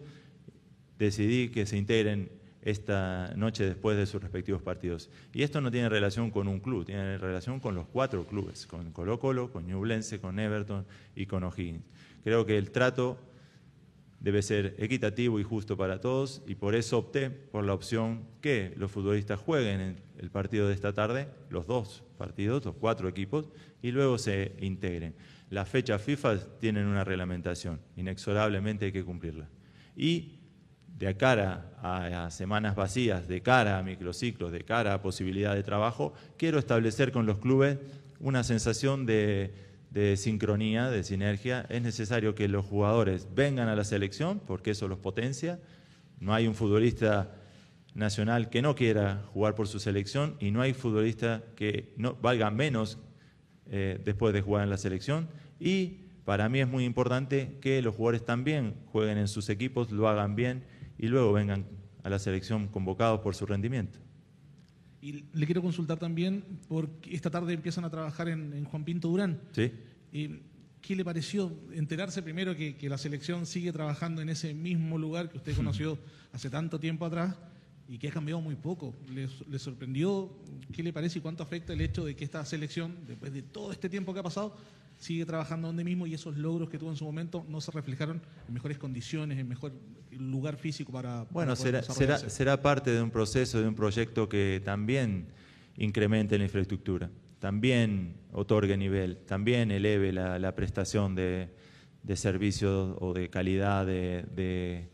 Decidí 0.97 1.49
que 1.49 1.65
se 1.67 1.77
integren 1.77 2.31
esta 2.63 3.33
noche 3.35 3.65
después 3.65 3.97
de 3.97 4.05
sus 4.07 4.21
respectivos 4.21 4.61
partidos. 4.63 5.09
Y 5.33 5.43
esto 5.43 5.61
no 5.61 5.71
tiene 5.71 5.89
relación 5.89 6.31
con 6.31 6.47
un 6.47 6.59
club, 6.59 6.85
tiene 6.85 7.17
relación 7.17 7.59
con 7.59 7.75
los 7.75 7.87
cuatro 7.87 8.25
clubes, 8.25 8.65
con 8.65 8.91
Colo 8.91 9.19
Colo, 9.19 9.51
con 9.51 9.67
Ñublense, 9.67 10.19
con 10.19 10.39
Everton 10.39 10.85
y 11.15 11.27
con 11.27 11.43
O'Higgins. 11.43 11.83
Creo 12.23 12.45
que 12.45 12.57
el 12.57 12.71
trato 12.71 13.17
debe 14.21 14.43
ser 14.43 14.75
equitativo 14.77 15.39
y 15.39 15.43
justo 15.43 15.75
para 15.75 15.99
todos 15.99 16.43
y 16.45 16.53
por 16.55 16.75
eso 16.75 16.99
opté 16.99 17.31
por 17.31 17.65
la 17.65 17.73
opción 17.73 18.27
que 18.39 18.71
los 18.77 18.91
futbolistas 18.91 19.39
jueguen 19.39 19.81
en 19.81 20.01
el 20.19 20.29
partido 20.29 20.67
de 20.67 20.75
esta 20.75 20.93
tarde, 20.93 21.27
los 21.49 21.65
dos 21.65 22.03
partidos, 22.17 22.63
los 22.63 22.75
cuatro 22.75 23.09
equipos, 23.09 23.49
y 23.81 23.91
luego 23.91 24.19
se 24.19 24.55
integren. 24.59 25.15
Las 25.49 25.67
fechas 25.67 26.01
FIFA 26.03 26.37
tienen 26.59 26.85
una 26.85 27.03
reglamentación, 27.03 27.81
inexorablemente 27.97 28.85
hay 28.85 28.91
que 28.91 29.03
cumplirla. 29.03 29.49
Y 29.95 30.37
de 30.99 31.17
cara 31.17 31.73
a, 31.81 32.29
semanas 32.29 32.75
vacías, 32.75 33.27
de 33.27 33.41
cara 33.41 33.79
a 33.79 33.83
microciclos, 33.83 34.51
de 34.51 34.63
cara 34.63 34.93
a 34.93 35.01
posibilidad 35.01 35.55
de 35.55 35.63
trabajo, 35.63 36.13
quiero 36.37 36.59
establecer 36.59 37.11
con 37.11 37.25
los 37.25 37.39
clubes 37.39 37.79
una 38.19 38.43
sensación 38.43 39.07
de, 39.07 39.70
de 39.91 40.17
sincronía, 40.17 40.89
de 40.89 41.03
sinergia. 41.03 41.65
Es 41.69 41.81
necesario 41.81 42.33
que 42.33 42.47
los 42.47 42.65
jugadores 42.65 43.27
vengan 43.35 43.67
a 43.67 43.75
la 43.75 43.83
selección 43.83 44.41
porque 44.47 44.71
eso 44.71 44.87
los 44.87 44.97
potencia. 44.97 45.59
No 46.19 46.33
hay 46.33 46.47
un 46.47 46.55
futbolista 46.55 47.35
nacional 47.93 48.49
que 48.49 48.61
no 48.61 48.73
quiera 48.73 49.25
jugar 49.33 49.53
por 49.53 49.67
su 49.67 49.79
selección 49.79 50.37
y 50.39 50.51
no 50.51 50.61
hay 50.61 50.73
futbolista 50.73 51.43
que 51.55 51.93
no 51.97 52.15
valga 52.15 52.49
menos 52.49 52.97
eh, 53.69 54.01
después 54.03 54.33
de 54.33 54.41
jugar 54.41 54.63
en 54.63 54.69
la 54.69 54.77
selección. 54.77 55.27
Y 55.59 56.05
para 56.23 56.47
mí 56.47 56.61
es 56.61 56.67
muy 56.67 56.85
importante 56.85 57.57
que 57.59 57.81
los 57.81 57.95
jugadores 57.95 58.25
también 58.25 58.75
jueguen 58.91 59.17
en 59.17 59.27
sus 59.27 59.49
equipos, 59.49 59.91
lo 59.91 60.07
hagan 60.07 60.35
bien 60.35 60.63
y 60.97 61.07
luego 61.07 61.33
vengan 61.33 61.65
a 62.03 62.09
la 62.09 62.19
selección 62.19 62.67
convocados 62.67 63.19
por 63.19 63.35
su 63.35 63.45
rendimiento. 63.45 63.99
Y 65.01 65.25
le 65.33 65.45
quiero 65.45 65.61
consultar 65.61 65.97
también, 65.97 66.43
porque 66.67 67.15
esta 67.15 67.29
tarde 67.31 67.53
empiezan 67.53 67.85
a 67.85 67.89
trabajar 67.89 68.29
en, 68.29 68.63
Juan 68.65 68.83
Pinto 68.83 69.07
Durán. 69.07 69.39
Sí. 69.51 69.71
¿Qué 70.81 70.95
le 70.95 71.05
pareció 71.05 71.55
enterarse 71.73 72.23
primero 72.23 72.55
que, 72.55 72.75
la 72.89 72.97
selección 72.97 73.45
sigue 73.45 73.71
trabajando 73.71 74.21
en 74.21 74.29
ese 74.29 74.53
mismo 74.53 74.97
lugar 74.97 75.29
que 75.29 75.37
usted 75.37 75.55
conoció 75.55 75.97
hace 76.33 76.49
tanto 76.49 76.79
tiempo 76.79 77.05
atrás 77.05 77.35
y 77.87 77.99
que 77.99 78.07
ha 78.07 78.11
cambiado 78.11 78.41
muy 78.41 78.55
poco? 78.55 78.95
¿Le, 79.13 79.59
sorprendió? 79.59 80.35
¿Qué 80.73 80.81
le 80.81 80.91
parece 80.91 81.19
y 81.19 81.21
cuánto 81.21 81.43
afecta 81.43 81.73
el 81.73 81.81
hecho 81.81 82.03
de 82.03 82.15
que 82.15 82.23
esta 82.23 82.43
selección, 82.45 82.97
después 83.07 83.31
de 83.31 83.43
todo 83.43 83.71
este 83.71 83.89
tiempo 83.89 84.11
que 84.13 84.21
ha 84.21 84.23
pasado, 84.23 84.57
sigue 85.01 85.25
trabajando 85.25 85.67
donde 85.67 85.83
mismo 85.83 86.05
y 86.05 86.13
esos 86.13 86.37
logros 86.37 86.69
que 86.69 86.77
tuvo 86.77 86.91
en 86.91 86.95
su 86.95 87.05
momento 87.05 87.43
no 87.49 87.59
se 87.59 87.71
reflejaron 87.71 88.21
en 88.47 88.53
mejores 88.53 88.77
condiciones, 88.77 89.39
en 89.39 89.47
mejor 89.47 89.73
lugar 90.11 90.57
físico 90.57 90.91
para... 90.91 91.25
Bueno, 91.31 91.55
será, 91.55 91.81
será, 91.81 92.17
será 92.19 92.61
parte 92.61 92.91
de 92.91 93.01
un 93.01 93.09
proceso, 93.09 93.59
de 93.59 93.67
un 93.67 93.73
proyecto 93.73 94.29
que 94.29 94.61
también 94.63 95.25
incremente 95.77 96.37
la 96.37 96.43
infraestructura, 96.43 97.09
también 97.39 98.13
otorgue 98.31 98.77
nivel, 98.77 99.17
también 99.25 99.71
eleve 99.71 100.13
la, 100.13 100.55
prestación 100.55 101.15
de, 101.15 101.49
servicios 102.13 102.95
o 102.99 103.13
de 103.13 103.27
calidad 103.31 103.87
de, 103.87 104.87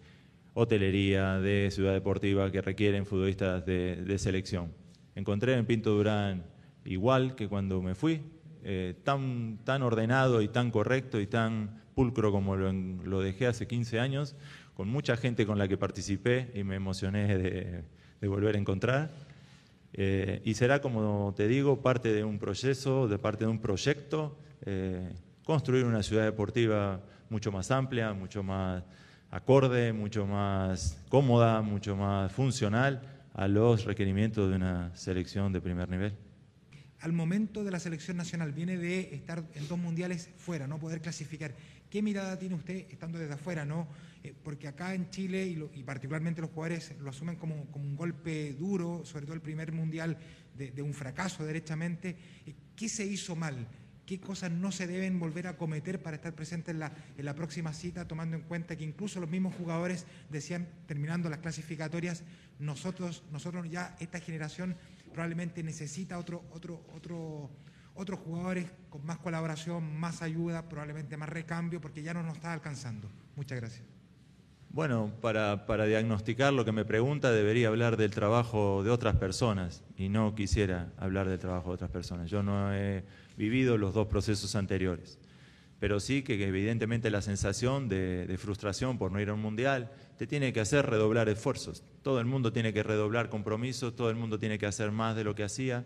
hotelería, 0.54 1.40
de 1.40 1.70
ciudad 1.70 1.92
deportiva 1.92 2.50
que 2.50 2.62
requieren 2.62 3.06
futbolistas 3.06 3.66
de, 3.66 3.98
de 3.98 4.18
selección. 4.18 4.72
Encontré 5.16 5.56
en 5.56 5.66
Pinto 5.66 5.92
Durán 5.92 6.46
igual 6.86 7.36
que 7.36 7.50
cuando 7.50 7.82
me 7.82 7.94
fui, 7.94 8.22
eh, 8.64 8.96
tan, 9.04 9.60
tan 9.64 9.82
ordenado 9.82 10.42
y 10.42 10.48
tan 10.48 10.72
correcto 10.72 11.20
y 11.20 11.28
tan 11.28 11.82
pulcro 11.96 12.32
como 12.32 12.56
lo, 12.56 13.22
dejé 13.22 13.48
hace 13.48 13.68
15 13.68 14.00
años, 14.00 14.36
con 14.76 14.88
mucha 14.88 15.18
gente 15.18 15.46
con 15.46 15.58
la 15.58 15.68
que 15.68 15.78
participé 15.78 16.52
y 16.54 16.64
me 16.64 16.76
emocioné 16.76 17.38
de, 17.38 17.84
volver 18.28 18.56
a 18.56 18.60
encontrar. 18.60 19.10
Eh, 19.94 20.42
y 20.46 20.54
será, 20.54 20.80
como 20.80 21.34
te 21.36 21.48
digo, 21.48 21.82
parte 21.82 22.14
de 22.14 22.24
un 22.24 22.38
proceso, 22.38 23.08
de 23.08 23.18
parte 23.18 23.46
de 23.46 23.52
un 23.52 23.60
proyecto, 23.60 24.38
eh, 24.66 25.12
construir 25.44 25.86
una 25.86 26.04
ciudad 26.04 26.24
deportiva 26.26 27.02
mucho 27.30 27.52
más 27.52 27.72
amplia, 27.72 28.14
mucho 28.14 28.44
más 28.44 28.84
acorde, 29.32 29.92
mucho 29.94 30.28
más 30.28 31.04
cómoda, 31.10 31.62
mucho 31.62 31.96
más 31.96 32.32
funcional 32.32 33.02
a 33.34 33.48
los 33.48 33.86
requerimientos 33.86 34.50
de 34.50 34.56
una 34.56 34.96
selección 34.96 35.52
de 35.52 35.62
primer 35.62 35.90
nivel 35.90 36.27
al 37.08 37.14
momento 37.14 37.64
de 37.64 37.72
la 37.72 37.80
selección 37.80 38.18
nacional, 38.18 38.52
viene 38.52 38.76
de 38.76 39.16
estar 39.16 39.42
en 39.56 39.66
dos 39.70 39.80
mundiales 39.80 40.30
fuera, 40.36 40.68
no 40.68 40.78
poder 40.78 41.00
clasificar. 41.00 41.56
¿Qué 41.90 42.02
mirada 42.02 42.38
tiene 42.38 42.56
usted 42.56 42.86
estando 42.90 43.18
desde 43.18 43.34
afuera? 43.34 43.64
no 43.64 43.88
eh, 44.26 44.34
Porque 44.44 44.68
acá 44.68 44.94
en 44.94 45.10
Chile, 45.10 45.48
y, 45.48 45.84
particularmente 45.84 46.42
los 46.42 46.50
jugadores 46.50 46.94
lo 47.00 47.10
asumen 47.10 47.38
como, 47.38 47.66
un 47.76 47.96
golpe 47.96 48.52
duro, 48.56 49.06
sobre 49.06 49.26
todo 49.26 49.36
el 49.36 49.42
primer 49.42 49.72
mundial 49.72 50.18
de, 50.54 50.82
un 50.82 50.94
fracaso 50.94 51.46
derechamente. 51.46 52.18
Eh, 52.46 52.54
¿Qué 52.76 52.90
se 52.90 53.06
hizo 53.06 53.38
mal? 53.38 53.56
¿Qué 54.06 54.20
cosas 54.20 54.52
no 54.52 54.74
se 54.74 54.86
deben 54.86 55.18
volver 55.18 55.48
a 55.48 55.56
cometer 55.56 56.02
para 56.02 56.18
estar 56.18 56.36
presentes 56.36 56.74
en 56.74 56.80
la, 56.80 56.92
en 57.18 57.24
la 57.24 57.36
próxima 57.36 57.72
cita, 57.72 58.06
tomando 58.06 58.36
en 58.36 58.44
cuenta 58.44 58.76
que 58.76 58.84
incluso 58.84 59.22
los 59.22 59.30
mismos 59.30 59.56
jugadores 59.56 60.06
decían, 60.30 60.68
terminando 60.88 61.30
las 61.30 61.40
clasificatorias, 61.40 62.26
nosotros, 62.60 63.24
nosotros 63.32 63.70
ya, 63.70 63.96
esta 64.02 64.20
generación 64.20 64.76
probablemente 65.18 65.64
necesita 65.64 66.20
otro, 66.20 66.44
otro, 66.52 66.80
otro, 66.96 67.50
otros 67.96 68.20
jugadores 68.20 68.68
con 68.88 69.04
más 69.04 69.18
colaboración, 69.18 70.00
más 70.00 70.22
ayuda, 70.22 70.70
probablemente 70.70 71.18
más 71.18 71.28
recambio, 71.28 71.82
porque 71.82 72.04
ya 72.04 72.14
no 72.14 72.22
nos 72.22 72.36
está 72.36 72.54
alcanzando. 72.54 73.10
Muchas 73.36 73.60
gracias. 73.60 73.84
Bueno, 74.70 75.12
para, 75.20 75.66
para, 75.66 75.86
diagnosticar 75.86 76.54
lo 76.54 76.66
que 76.66 76.72
me 76.72 76.86
pregunta 76.86 77.32
debería 77.32 77.70
hablar 77.70 77.98
del 77.98 78.12
trabajo 78.12 78.84
de 78.84 78.92
otras 78.92 79.16
personas 79.16 79.84
y 79.98 80.10
no 80.10 80.36
quisiera 80.36 80.94
hablar 80.98 81.28
del 81.28 81.40
trabajo 81.40 81.70
de 81.70 81.74
otras 81.74 81.90
personas. 81.90 82.30
Yo 82.30 82.44
no 82.44 82.72
he 82.76 83.04
vivido 83.38 83.76
los 83.80 83.96
dos 83.96 84.06
procesos 84.06 84.56
anteriores, 84.56 85.18
pero 85.80 86.00
sí 86.00 86.24
que, 86.24 86.44
evidentemente 86.48 87.12
la 87.12 87.22
sensación 87.22 87.88
de, 87.88 88.36
frustración 88.40 88.98
por 88.98 89.12
no 89.12 89.22
ir 89.22 89.30
a 89.30 89.34
un 89.34 89.42
mundial, 89.42 89.92
te 90.18 90.26
tiene 90.26 90.52
que 90.52 90.60
hacer 90.60 90.86
redoblar 90.86 91.30
esfuerzos. 91.30 91.84
Todo 92.02 92.20
el 92.20 92.26
mundo 92.26 92.52
tiene 92.52 92.74
que 92.74 92.84
redoblar 92.84 93.30
compromisos, 93.30 93.96
todo 93.96 94.10
el 94.10 94.16
mundo 94.16 94.40
tiene 94.40 94.58
que 94.58 94.66
hacer 94.66 94.92
más 94.92 95.16
de 95.16 95.24
lo 95.24 95.36
que 95.36 95.44
hacía 95.44 95.86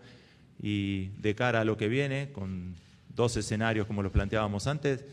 y 0.62 1.08
de 1.20 1.36
cara 1.36 1.62
a 1.62 1.66
lo 1.66 1.76
que 1.76 1.90
viene, 1.90 2.32
con 2.32 2.76
dos 3.10 3.36
escenarios 3.36 3.88
como 3.88 4.04
los 4.04 4.12
planteábamos 4.12 4.68
antes, 4.68 5.04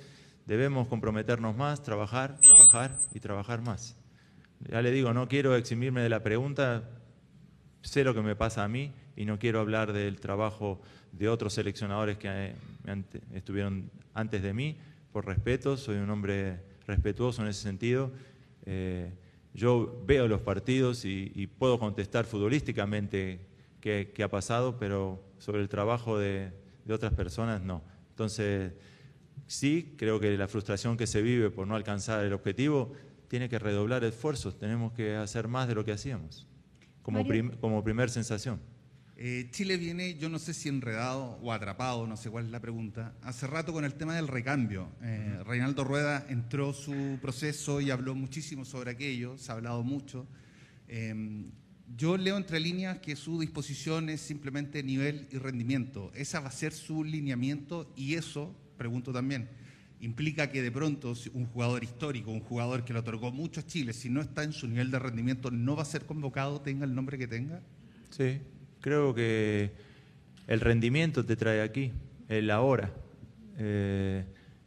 debemos 0.46 0.86
comprometernos 0.86 1.56
más, 1.56 1.82
trabajar, 1.82 2.38
trabajar 2.40 2.96
y 3.12 3.20
trabajar 3.20 3.60
más. 3.60 3.96
Ya 4.70 4.82
le 4.82 4.90
digo, 4.90 5.12
no 5.12 5.28
quiero 5.28 5.56
eximirme 5.56 6.02
de 6.02 6.08
la 6.08 6.22
pregunta, 6.22 6.88
sé 7.82 8.04
lo 8.04 8.14
que 8.14 8.22
me 8.22 8.36
pasa 8.36 8.64
a 8.64 8.68
mí 8.68 8.92
y 9.16 9.24
no 9.24 9.38
quiero 9.38 9.60
hablar 9.60 9.92
del 9.92 10.20
trabajo 10.20 10.80
de 11.12 11.28
otros 11.28 11.54
seleccionadores 11.54 12.18
que 12.18 12.28
eh, 12.28 12.54
estuvieron 13.34 13.90
antes 14.14 14.42
de 14.42 14.52
mí, 14.52 14.76
por 15.12 15.26
respeto, 15.26 15.76
soy 15.76 15.96
un 15.96 16.10
hombre 16.10 16.60
respetuoso 16.86 17.42
en 17.42 17.48
ese 17.48 17.62
sentido 17.62 18.12
eh, 18.70 19.10
yo 19.54 20.02
veo 20.06 20.28
los 20.28 20.42
partidos 20.42 21.06
y, 21.06 21.46
puedo 21.58 21.78
contestar 21.78 22.26
futbolísticamente 22.26 23.40
qué, 23.80 24.12
ha 24.22 24.28
pasado, 24.28 24.76
pero 24.78 25.24
sobre 25.38 25.62
el 25.62 25.70
trabajo 25.70 26.18
de, 26.18 26.52
otras 26.90 27.14
personas 27.14 27.62
no. 27.62 27.82
Entonces, 28.10 28.72
sí, 29.46 29.94
creo 29.96 30.20
que 30.20 30.36
la 30.36 30.48
frustración 30.48 30.98
que 30.98 31.06
se 31.06 31.22
vive 31.22 31.50
por 31.50 31.66
no 31.66 31.76
alcanzar 31.76 32.24
el 32.24 32.32
objetivo 32.34 32.92
tiene 33.28 33.48
que 33.48 33.58
redoblar 33.58 34.04
esfuerzos, 34.04 34.58
tenemos 34.58 34.92
que 34.92 35.16
hacer 35.16 35.48
más 35.48 35.66
de 35.66 35.74
lo 35.74 35.84
que 35.84 35.92
hacíamos, 35.92 36.46
como, 37.02 37.24
como 37.58 37.82
primer 37.82 38.10
sensación. 38.10 38.60
Eh, 39.20 39.48
Chile 39.50 39.76
viene, 39.78 40.14
yo 40.14 40.28
no 40.28 40.38
sé 40.38 40.54
si 40.54 40.68
enredado 40.68 41.40
o 41.42 41.52
atrapado, 41.52 42.06
no 42.06 42.16
sé 42.16 42.30
cuál 42.30 42.44
es 42.44 42.52
la 42.52 42.60
pregunta, 42.60 43.16
hace 43.22 43.48
rato 43.48 43.72
con 43.72 43.84
el 43.84 43.94
tema 43.94 44.14
del 44.14 44.28
recambio. 44.28 44.90
Eh, 45.02 45.42
Reinaldo 45.44 45.82
Rueda 45.82 46.24
entró 46.28 46.72
su 46.72 47.18
proceso 47.20 47.80
y 47.80 47.90
habló 47.90 48.14
muchísimo 48.14 48.64
sobre 48.64 48.92
aquello, 48.92 49.36
se 49.36 49.50
ha 49.50 49.56
hablado 49.56 49.82
mucho. 49.82 50.28
Em, 50.86 51.50
yo 51.96 52.16
leo 52.16 52.36
entre 52.36 52.60
líneas 52.60 53.00
que 53.00 53.16
su 53.16 53.40
disposición 53.40 54.08
es 54.08 54.20
simplemente 54.20 54.84
nivel 54.84 55.26
y 55.32 55.38
rendimiento. 55.38 56.12
Esa 56.14 56.38
va 56.38 56.50
a 56.50 56.52
ser 56.52 56.72
su 56.72 57.02
lineamiento 57.02 57.92
y 57.96 58.14
eso, 58.14 58.54
pregunto 58.76 59.12
también, 59.12 59.48
implica 59.98 60.52
que 60.52 60.62
de 60.62 60.70
pronto 60.70 61.14
un 61.32 61.46
jugador 61.46 61.82
histórico, 61.82 62.30
un 62.30 62.38
jugador 62.38 62.84
que 62.84 62.92
le 62.92 63.00
otorgó 63.00 63.32
mucho 63.32 63.58
a 63.58 63.66
Chile, 63.66 63.94
si 63.94 64.10
no 64.10 64.20
está 64.20 64.44
en 64.44 64.52
su 64.52 64.68
nivel 64.68 64.92
de 64.92 65.00
rendimiento, 65.00 65.50
no 65.50 65.74
va 65.74 65.82
a 65.82 65.86
ser 65.86 66.06
convocado, 66.06 66.60
tenga 66.60 66.84
el 66.84 66.94
nombre 66.94 67.18
que 67.18 67.26
tenga. 67.26 67.60
Sí, 68.10 68.40
Creo 68.80 69.14
que 69.14 69.72
el 70.46 70.60
rendimiento 70.60 71.24
te 71.24 71.36
trae 71.36 71.62
aquí, 71.62 71.92
el 72.28 72.50
ahora. 72.50 72.92
Eh, 73.58 74.24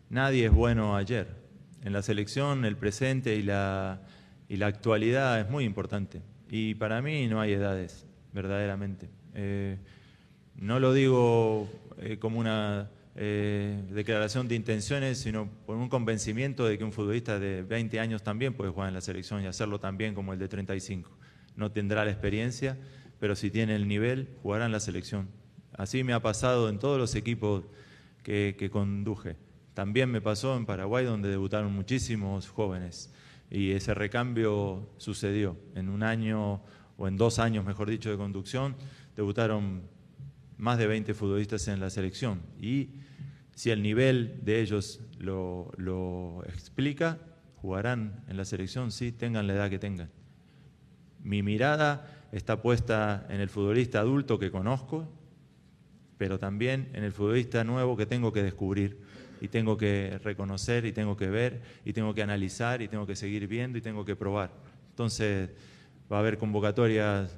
nadie 0.09 0.45
es 0.45 0.51
bueno 0.51 0.95
ayer. 0.95 1.27
En 1.83 1.93
la 1.93 2.01
selección, 2.01 2.65
el 2.65 2.75
presente 2.75 3.35
y 3.35 3.41
la, 3.41 4.01
y 4.49 4.57
la 4.57 4.67
actualidad 4.67 5.39
es 5.39 5.49
muy 5.49 5.63
importante. 5.63 6.21
Y 6.49 6.75
para 6.75 7.01
mí 7.01 7.27
no 7.27 7.39
hay 7.39 7.53
edades, 7.53 8.05
verdaderamente. 8.33 9.09
Eh, 9.33 9.77
no 10.55 10.79
lo 10.79 10.93
digo 10.93 11.69
eh, 11.99 12.17
como 12.19 12.39
una 12.39 12.89
declaración 13.13 14.47
de 14.47 14.55
intenciones, 14.55 15.17
sino 15.19 15.49
por 15.65 15.75
un 15.75 15.89
convencimiento 15.89 16.65
de 16.65 16.77
que 16.77 16.83
un 16.83 16.93
futbolista 16.93 17.39
de 17.39 17.61
20 17.61 17.99
años 17.99 18.23
también 18.23 18.53
puede 18.53 18.71
jugar 18.71 18.87
en 18.87 18.93
la 18.93 19.01
selección 19.01 19.43
y 19.43 19.47
hacerlo 19.47 19.79
también 19.79 20.15
como 20.15 20.31
el 20.31 20.39
de 20.39 20.47
35. 20.47 21.11
No 21.57 21.71
tendrá 21.71 22.05
la 22.05 22.11
experiencia, 22.11 22.77
pero 23.21 23.35
si 23.35 23.51
tiene 23.51 23.75
el 23.75 23.87
nivel, 23.87 24.29
jugará 24.41 24.65
en 24.65 24.71
la 24.71 24.79
selección. 24.79 25.27
Así 25.73 26.03
me 26.03 26.13
ha 26.13 26.23
pasado 26.23 26.69
en 26.69 26.79
todos 26.79 26.97
los 26.97 27.13
equipos 27.13 27.63
que, 28.23 28.69
conduje. 28.71 29.37
También 29.75 30.09
me 30.09 30.21
pasó 30.21 30.57
en 30.57 30.65
Paraguay, 30.65 31.05
donde 31.05 31.29
debutaron 31.29 31.71
muchísimos 31.71 32.49
jóvenes. 32.49 33.13
Y 33.51 33.73
ese 33.73 33.93
recambio 33.93 34.89
sucedió. 34.97 35.55
En 35.75 35.89
un 35.89 36.01
año, 36.01 36.63
o 36.97 37.07
en 37.07 37.15
dos 37.15 37.37
años, 37.37 37.63
mejor 37.63 37.91
dicho, 37.91 38.09
de 38.09 38.17
conducción, 38.17 38.75
debutaron 39.15 39.83
más 40.57 40.79
de 40.79 40.87
20 40.87 41.13
futbolistas 41.13 41.67
en 41.67 41.79
la 41.79 41.91
selección. 41.91 42.41
Y 42.59 42.89
si 43.53 43.69
el 43.69 43.83
nivel 43.83 44.39
de 44.43 44.61
ellos 44.61 44.99
lo, 45.19 45.71
lo 45.77 46.43
explica, 46.47 47.19
jugarán 47.57 48.23
en 48.27 48.35
la 48.35 48.45
selección, 48.45 48.91
sí, 48.91 49.11
tengan 49.11 49.45
la 49.45 49.53
edad 49.53 49.69
que 49.69 49.77
tengan. 49.77 50.09
mi 51.23 51.43
mirada 51.43 52.17
está 52.31 52.61
puesta 52.61 53.25
en 53.29 53.41
el 53.41 53.49
futbolista 53.49 53.99
adulto 53.99 54.39
que 54.39 54.51
conozco, 54.51 55.07
pero 56.17 56.39
también 56.39 56.89
en 56.93 57.03
el 57.03 57.11
futbolista 57.11 57.63
nuevo 57.63 57.97
que 57.97 58.05
tengo 58.05 58.31
que 58.31 58.43
descubrir 58.43 58.99
y 59.41 59.47
tengo 59.47 59.75
que 59.75 60.19
reconocer 60.23 60.85
y 60.85 60.91
tengo 60.91 61.17
que 61.17 61.29
ver 61.29 61.61
y 61.83 61.93
tengo 61.93 62.13
que 62.13 62.21
analizar 62.21 62.81
y 62.81 62.87
tengo 62.87 63.07
que 63.07 63.15
seguir 63.15 63.47
viendo 63.47 63.77
y 63.77 63.81
tengo 63.81 64.05
que 64.05 64.15
probar. 64.15 64.51
Entonces 64.91 65.49
va 66.11 66.17
a 66.17 66.19
haber 66.19 66.37
convocatorias 66.37 67.35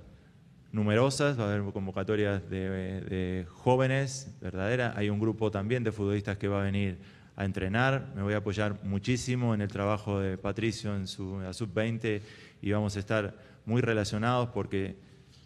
numerosas, 0.74 1.40
va 1.40 1.46
a 1.46 1.54
haber 1.54 1.72
convocatorias 1.72 2.50
de, 2.50 3.46
jóvenes, 3.50 4.36
verdadera. 4.42 4.94
Hay 4.98 5.10
un 5.10 5.20
grupo 5.20 5.50
también 5.50 5.84
de 5.84 5.92
futbolistas 5.92 6.38
que 6.38 6.48
va 6.48 6.62
a 6.62 6.64
venir 6.66 6.98
a 7.36 7.46
entrenar. 7.46 8.12
Me 8.16 8.22
voy 8.22 8.34
a 8.34 8.38
apoyar 8.38 8.84
muchísimo 8.84 9.54
en 9.54 9.62
el 9.62 9.70
trabajo 9.70 10.20
de 10.20 10.38
Patricio 10.38 10.96
en 10.96 11.08
su 11.08 11.40
sub-20 11.54 12.22
y 12.62 12.72
vamos 12.72 12.98
a 12.98 13.00
estar 13.00 13.53
muy 13.66 13.82
relacionados 13.82 14.50
porque 14.50 14.98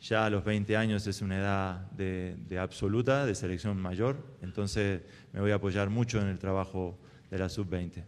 ya 0.01 0.25
a 0.25 0.29
los 0.29 0.43
20 0.43 0.77
años 0.77 1.05
es 1.07 1.21
una 1.21 1.37
edad 1.37 1.91
de, 1.91 2.35
de, 2.47 2.59
absoluta, 2.59 3.25
de 3.25 3.35
selección 3.35 3.79
mayor. 3.81 4.17
Entonces 4.41 5.01
me 5.33 5.41
voy 5.41 5.51
a 5.51 5.55
apoyar 5.55 5.89
mucho 5.89 6.21
en 6.21 6.27
el 6.27 6.39
trabajo 6.39 6.97
de 7.29 7.37
la 7.37 7.49
sub-20. 7.49 8.03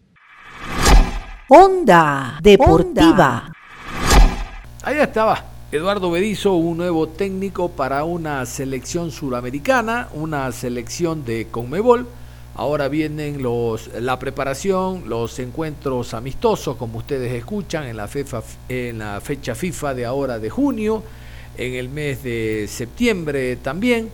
Onda 1.49 2.39
Deportiva. 2.41 3.51
Ahí 4.83 4.97
estaba 4.97 5.43
Eduardo 5.71 6.09
Berizo, 6.09 6.53
un 6.53 6.77
nuevo 6.77 7.07
técnico 7.09 7.69
para 7.69 8.03
una 8.03 8.45
selección 8.45 9.11
suramericana, 9.11 10.09
una 10.13 10.51
selección 10.51 11.25
de 11.25 11.47
Conmebol. 11.51 12.07
Ahora 12.59 12.89
vienen 12.89 13.41
los, 13.41 13.89
la 14.01 14.19
preparación, 14.19 15.03
los 15.07 15.39
encuentros 15.39 16.13
amistosos, 16.13 16.75
como 16.75 16.97
ustedes 16.97 17.31
escuchan, 17.31 17.85
en 17.85 17.95
la, 17.95 18.09
fecha, 18.09 18.43
en 18.67 18.99
la 18.99 19.21
fecha 19.21 19.55
FIFA 19.55 19.93
de 19.93 20.05
ahora 20.05 20.39
de 20.39 20.49
junio, 20.49 21.01
en 21.57 21.75
el 21.75 21.87
mes 21.87 22.21
de 22.21 22.67
septiembre 22.67 23.55
también, 23.55 24.09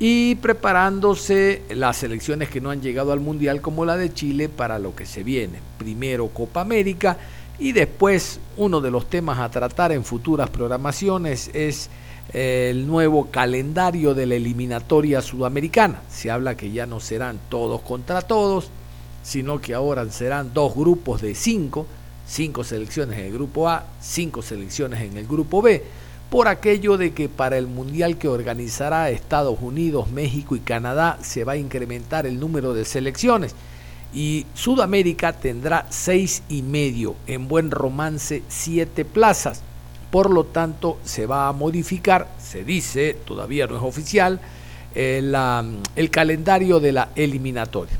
y 0.00 0.34
preparándose 0.34 1.62
las 1.70 1.98
selecciones 1.98 2.48
que 2.48 2.60
no 2.60 2.70
han 2.70 2.82
llegado 2.82 3.12
al 3.12 3.20
Mundial, 3.20 3.60
como 3.60 3.84
la 3.84 3.96
de 3.96 4.12
Chile, 4.12 4.48
para 4.48 4.80
lo 4.80 4.96
que 4.96 5.06
se 5.06 5.22
viene. 5.22 5.60
Primero 5.78 6.26
Copa 6.30 6.62
América 6.62 7.16
y 7.60 7.70
después, 7.70 8.40
uno 8.56 8.80
de 8.80 8.90
los 8.90 9.08
temas 9.08 9.38
a 9.38 9.50
tratar 9.52 9.92
en 9.92 10.02
futuras 10.02 10.50
programaciones 10.50 11.48
es 11.54 11.90
el 12.32 12.86
nuevo 12.86 13.28
calendario 13.30 14.14
de 14.14 14.26
la 14.26 14.34
eliminatoria 14.34 15.22
sudamericana. 15.22 16.02
Se 16.10 16.30
habla 16.30 16.56
que 16.56 16.70
ya 16.70 16.86
no 16.86 17.00
serán 17.00 17.38
todos 17.48 17.80
contra 17.80 18.22
todos, 18.22 18.70
sino 19.22 19.60
que 19.60 19.74
ahora 19.74 20.08
serán 20.10 20.52
dos 20.52 20.74
grupos 20.74 21.22
de 21.22 21.34
cinco, 21.34 21.86
cinco 22.26 22.64
selecciones 22.64 23.18
en 23.18 23.26
el 23.26 23.32
grupo 23.32 23.68
A, 23.68 23.86
cinco 24.00 24.42
selecciones 24.42 25.00
en 25.00 25.16
el 25.16 25.26
grupo 25.26 25.62
B, 25.62 25.82
por 26.30 26.48
aquello 26.48 26.98
de 26.98 27.12
que 27.12 27.28
para 27.28 27.56
el 27.56 27.66
mundial 27.66 28.18
que 28.18 28.28
organizará 28.28 29.10
Estados 29.10 29.58
Unidos, 29.60 30.10
México 30.10 30.56
y 30.56 30.60
Canadá 30.60 31.18
se 31.22 31.44
va 31.44 31.52
a 31.52 31.56
incrementar 31.56 32.26
el 32.26 32.38
número 32.38 32.74
de 32.74 32.84
selecciones 32.84 33.54
y 34.12 34.46
Sudamérica 34.54 35.32
tendrá 35.32 35.86
seis 35.90 36.42
y 36.48 36.62
medio, 36.62 37.16
en 37.26 37.48
buen 37.48 37.70
romance 37.70 38.42
siete 38.48 39.04
plazas. 39.04 39.62
Por 40.10 40.30
lo 40.30 40.44
tanto, 40.44 40.98
se 41.04 41.26
va 41.26 41.48
a 41.48 41.52
modificar, 41.52 42.28
se 42.38 42.64
dice, 42.64 43.14
todavía 43.24 43.66
no 43.66 43.76
es 43.76 43.82
oficial, 43.82 44.40
el, 44.94 45.36
el 45.96 46.10
calendario 46.10 46.80
de 46.80 46.92
la 46.92 47.10
eliminatoria. 47.14 47.96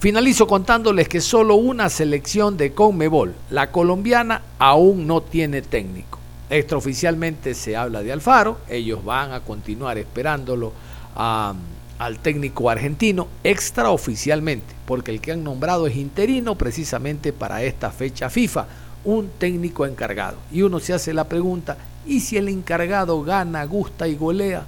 Finalizo 0.00 0.46
contándoles 0.46 1.08
que 1.08 1.20
solo 1.20 1.54
una 1.54 1.88
selección 1.88 2.56
de 2.56 2.72
Conmebol, 2.72 3.34
la 3.50 3.70
colombiana, 3.70 4.42
aún 4.58 5.06
no 5.06 5.22
tiene 5.22 5.62
técnico. 5.62 6.18
Extraoficialmente 6.50 7.54
se 7.54 7.76
habla 7.76 8.02
de 8.02 8.12
Alfaro, 8.12 8.58
ellos 8.68 9.04
van 9.04 9.32
a 9.32 9.40
continuar 9.40 9.96
esperándolo 9.96 10.72
a 11.16 11.54
al 11.98 12.18
técnico 12.18 12.70
argentino 12.70 13.28
extraoficialmente, 13.44 14.74
porque 14.86 15.10
el 15.10 15.20
que 15.20 15.32
han 15.32 15.44
nombrado 15.44 15.86
es 15.86 15.96
interino 15.96 16.56
precisamente 16.56 17.32
para 17.32 17.62
esta 17.62 17.90
fecha 17.90 18.30
FIFA, 18.30 18.66
un 19.04 19.30
técnico 19.38 19.86
encargado. 19.86 20.36
Y 20.50 20.62
uno 20.62 20.80
se 20.80 20.94
hace 20.94 21.12
la 21.14 21.24
pregunta, 21.24 21.76
¿y 22.06 22.20
si 22.20 22.36
el 22.36 22.48
encargado 22.48 23.22
gana, 23.22 23.64
gusta 23.64 24.08
y 24.08 24.16
golea? 24.16 24.66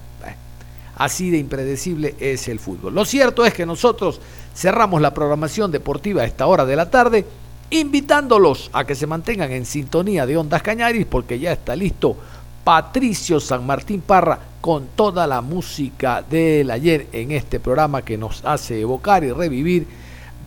así 0.96 1.30
de 1.30 1.38
impredecible 1.38 2.14
es 2.18 2.48
el 2.48 2.58
fútbol. 2.58 2.94
Lo 2.94 3.04
cierto 3.04 3.44
es 3.44 3.54
que 3.54 3.66
nosotros 3.66 4.20
cerramos 4.54 5.00
la 5.00 5.14
programación 5.14 5.70
deportiva 5.70 6.22
a 6.22 6.24
esta 6.24 6.46
hora 6.46 6.64
de 6.64 6.76
la 6.76 6.90
tarde, 6.90 7.24
invitándolos 7.70 8.70
a 8.72 8.84
que 8.84 8.94
se 8.94 9.06
mantengan 9.06 9.52
en 9.52 9.66
sintonía 9.66 10.26
de 10.26 10.36
Ondas 10.36 10.62
Cañaris, 10.62 11.06
porque 11.06 11.38
ya 11.38 11.52
está 11.52 11.76
listo 11.76 12.16
Patricio 12.64 13.38
San 13.40 13.66
Martín 13.66 14.00
Parra 14.00 14.38
con 14.60 14.88
toda 14.96 15.26
la 15.26 15.40
música 15.40 16.24
del 16.28 16.70
ayer 16.70 17.08
en 17.12 17.30
este 17.30 17.60
programa 17.60 18.02
que 18.02 18.16
nos 18.16 18.44
hace 18.44 18.80
evocar 18.80 19.22
y 19.22 19.32
revivir 19.32 19.86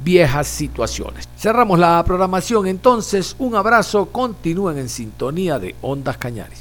viejas 0.03 0.47
situaciones. 0.47 1.27
Cerramos 1.37 1.79
la 1.79 2.03
programación 2.03 2.67
entonces, 2.67 3.35
un 3.39 3.55
abrazo, 3.55 4.07
continúen 4.07 4.77
en 4.77 4.89
sintonía 4.89 5.59
de 5.59 5.75
Ondas 5.81 6.17
Cañares. 6.17 6.59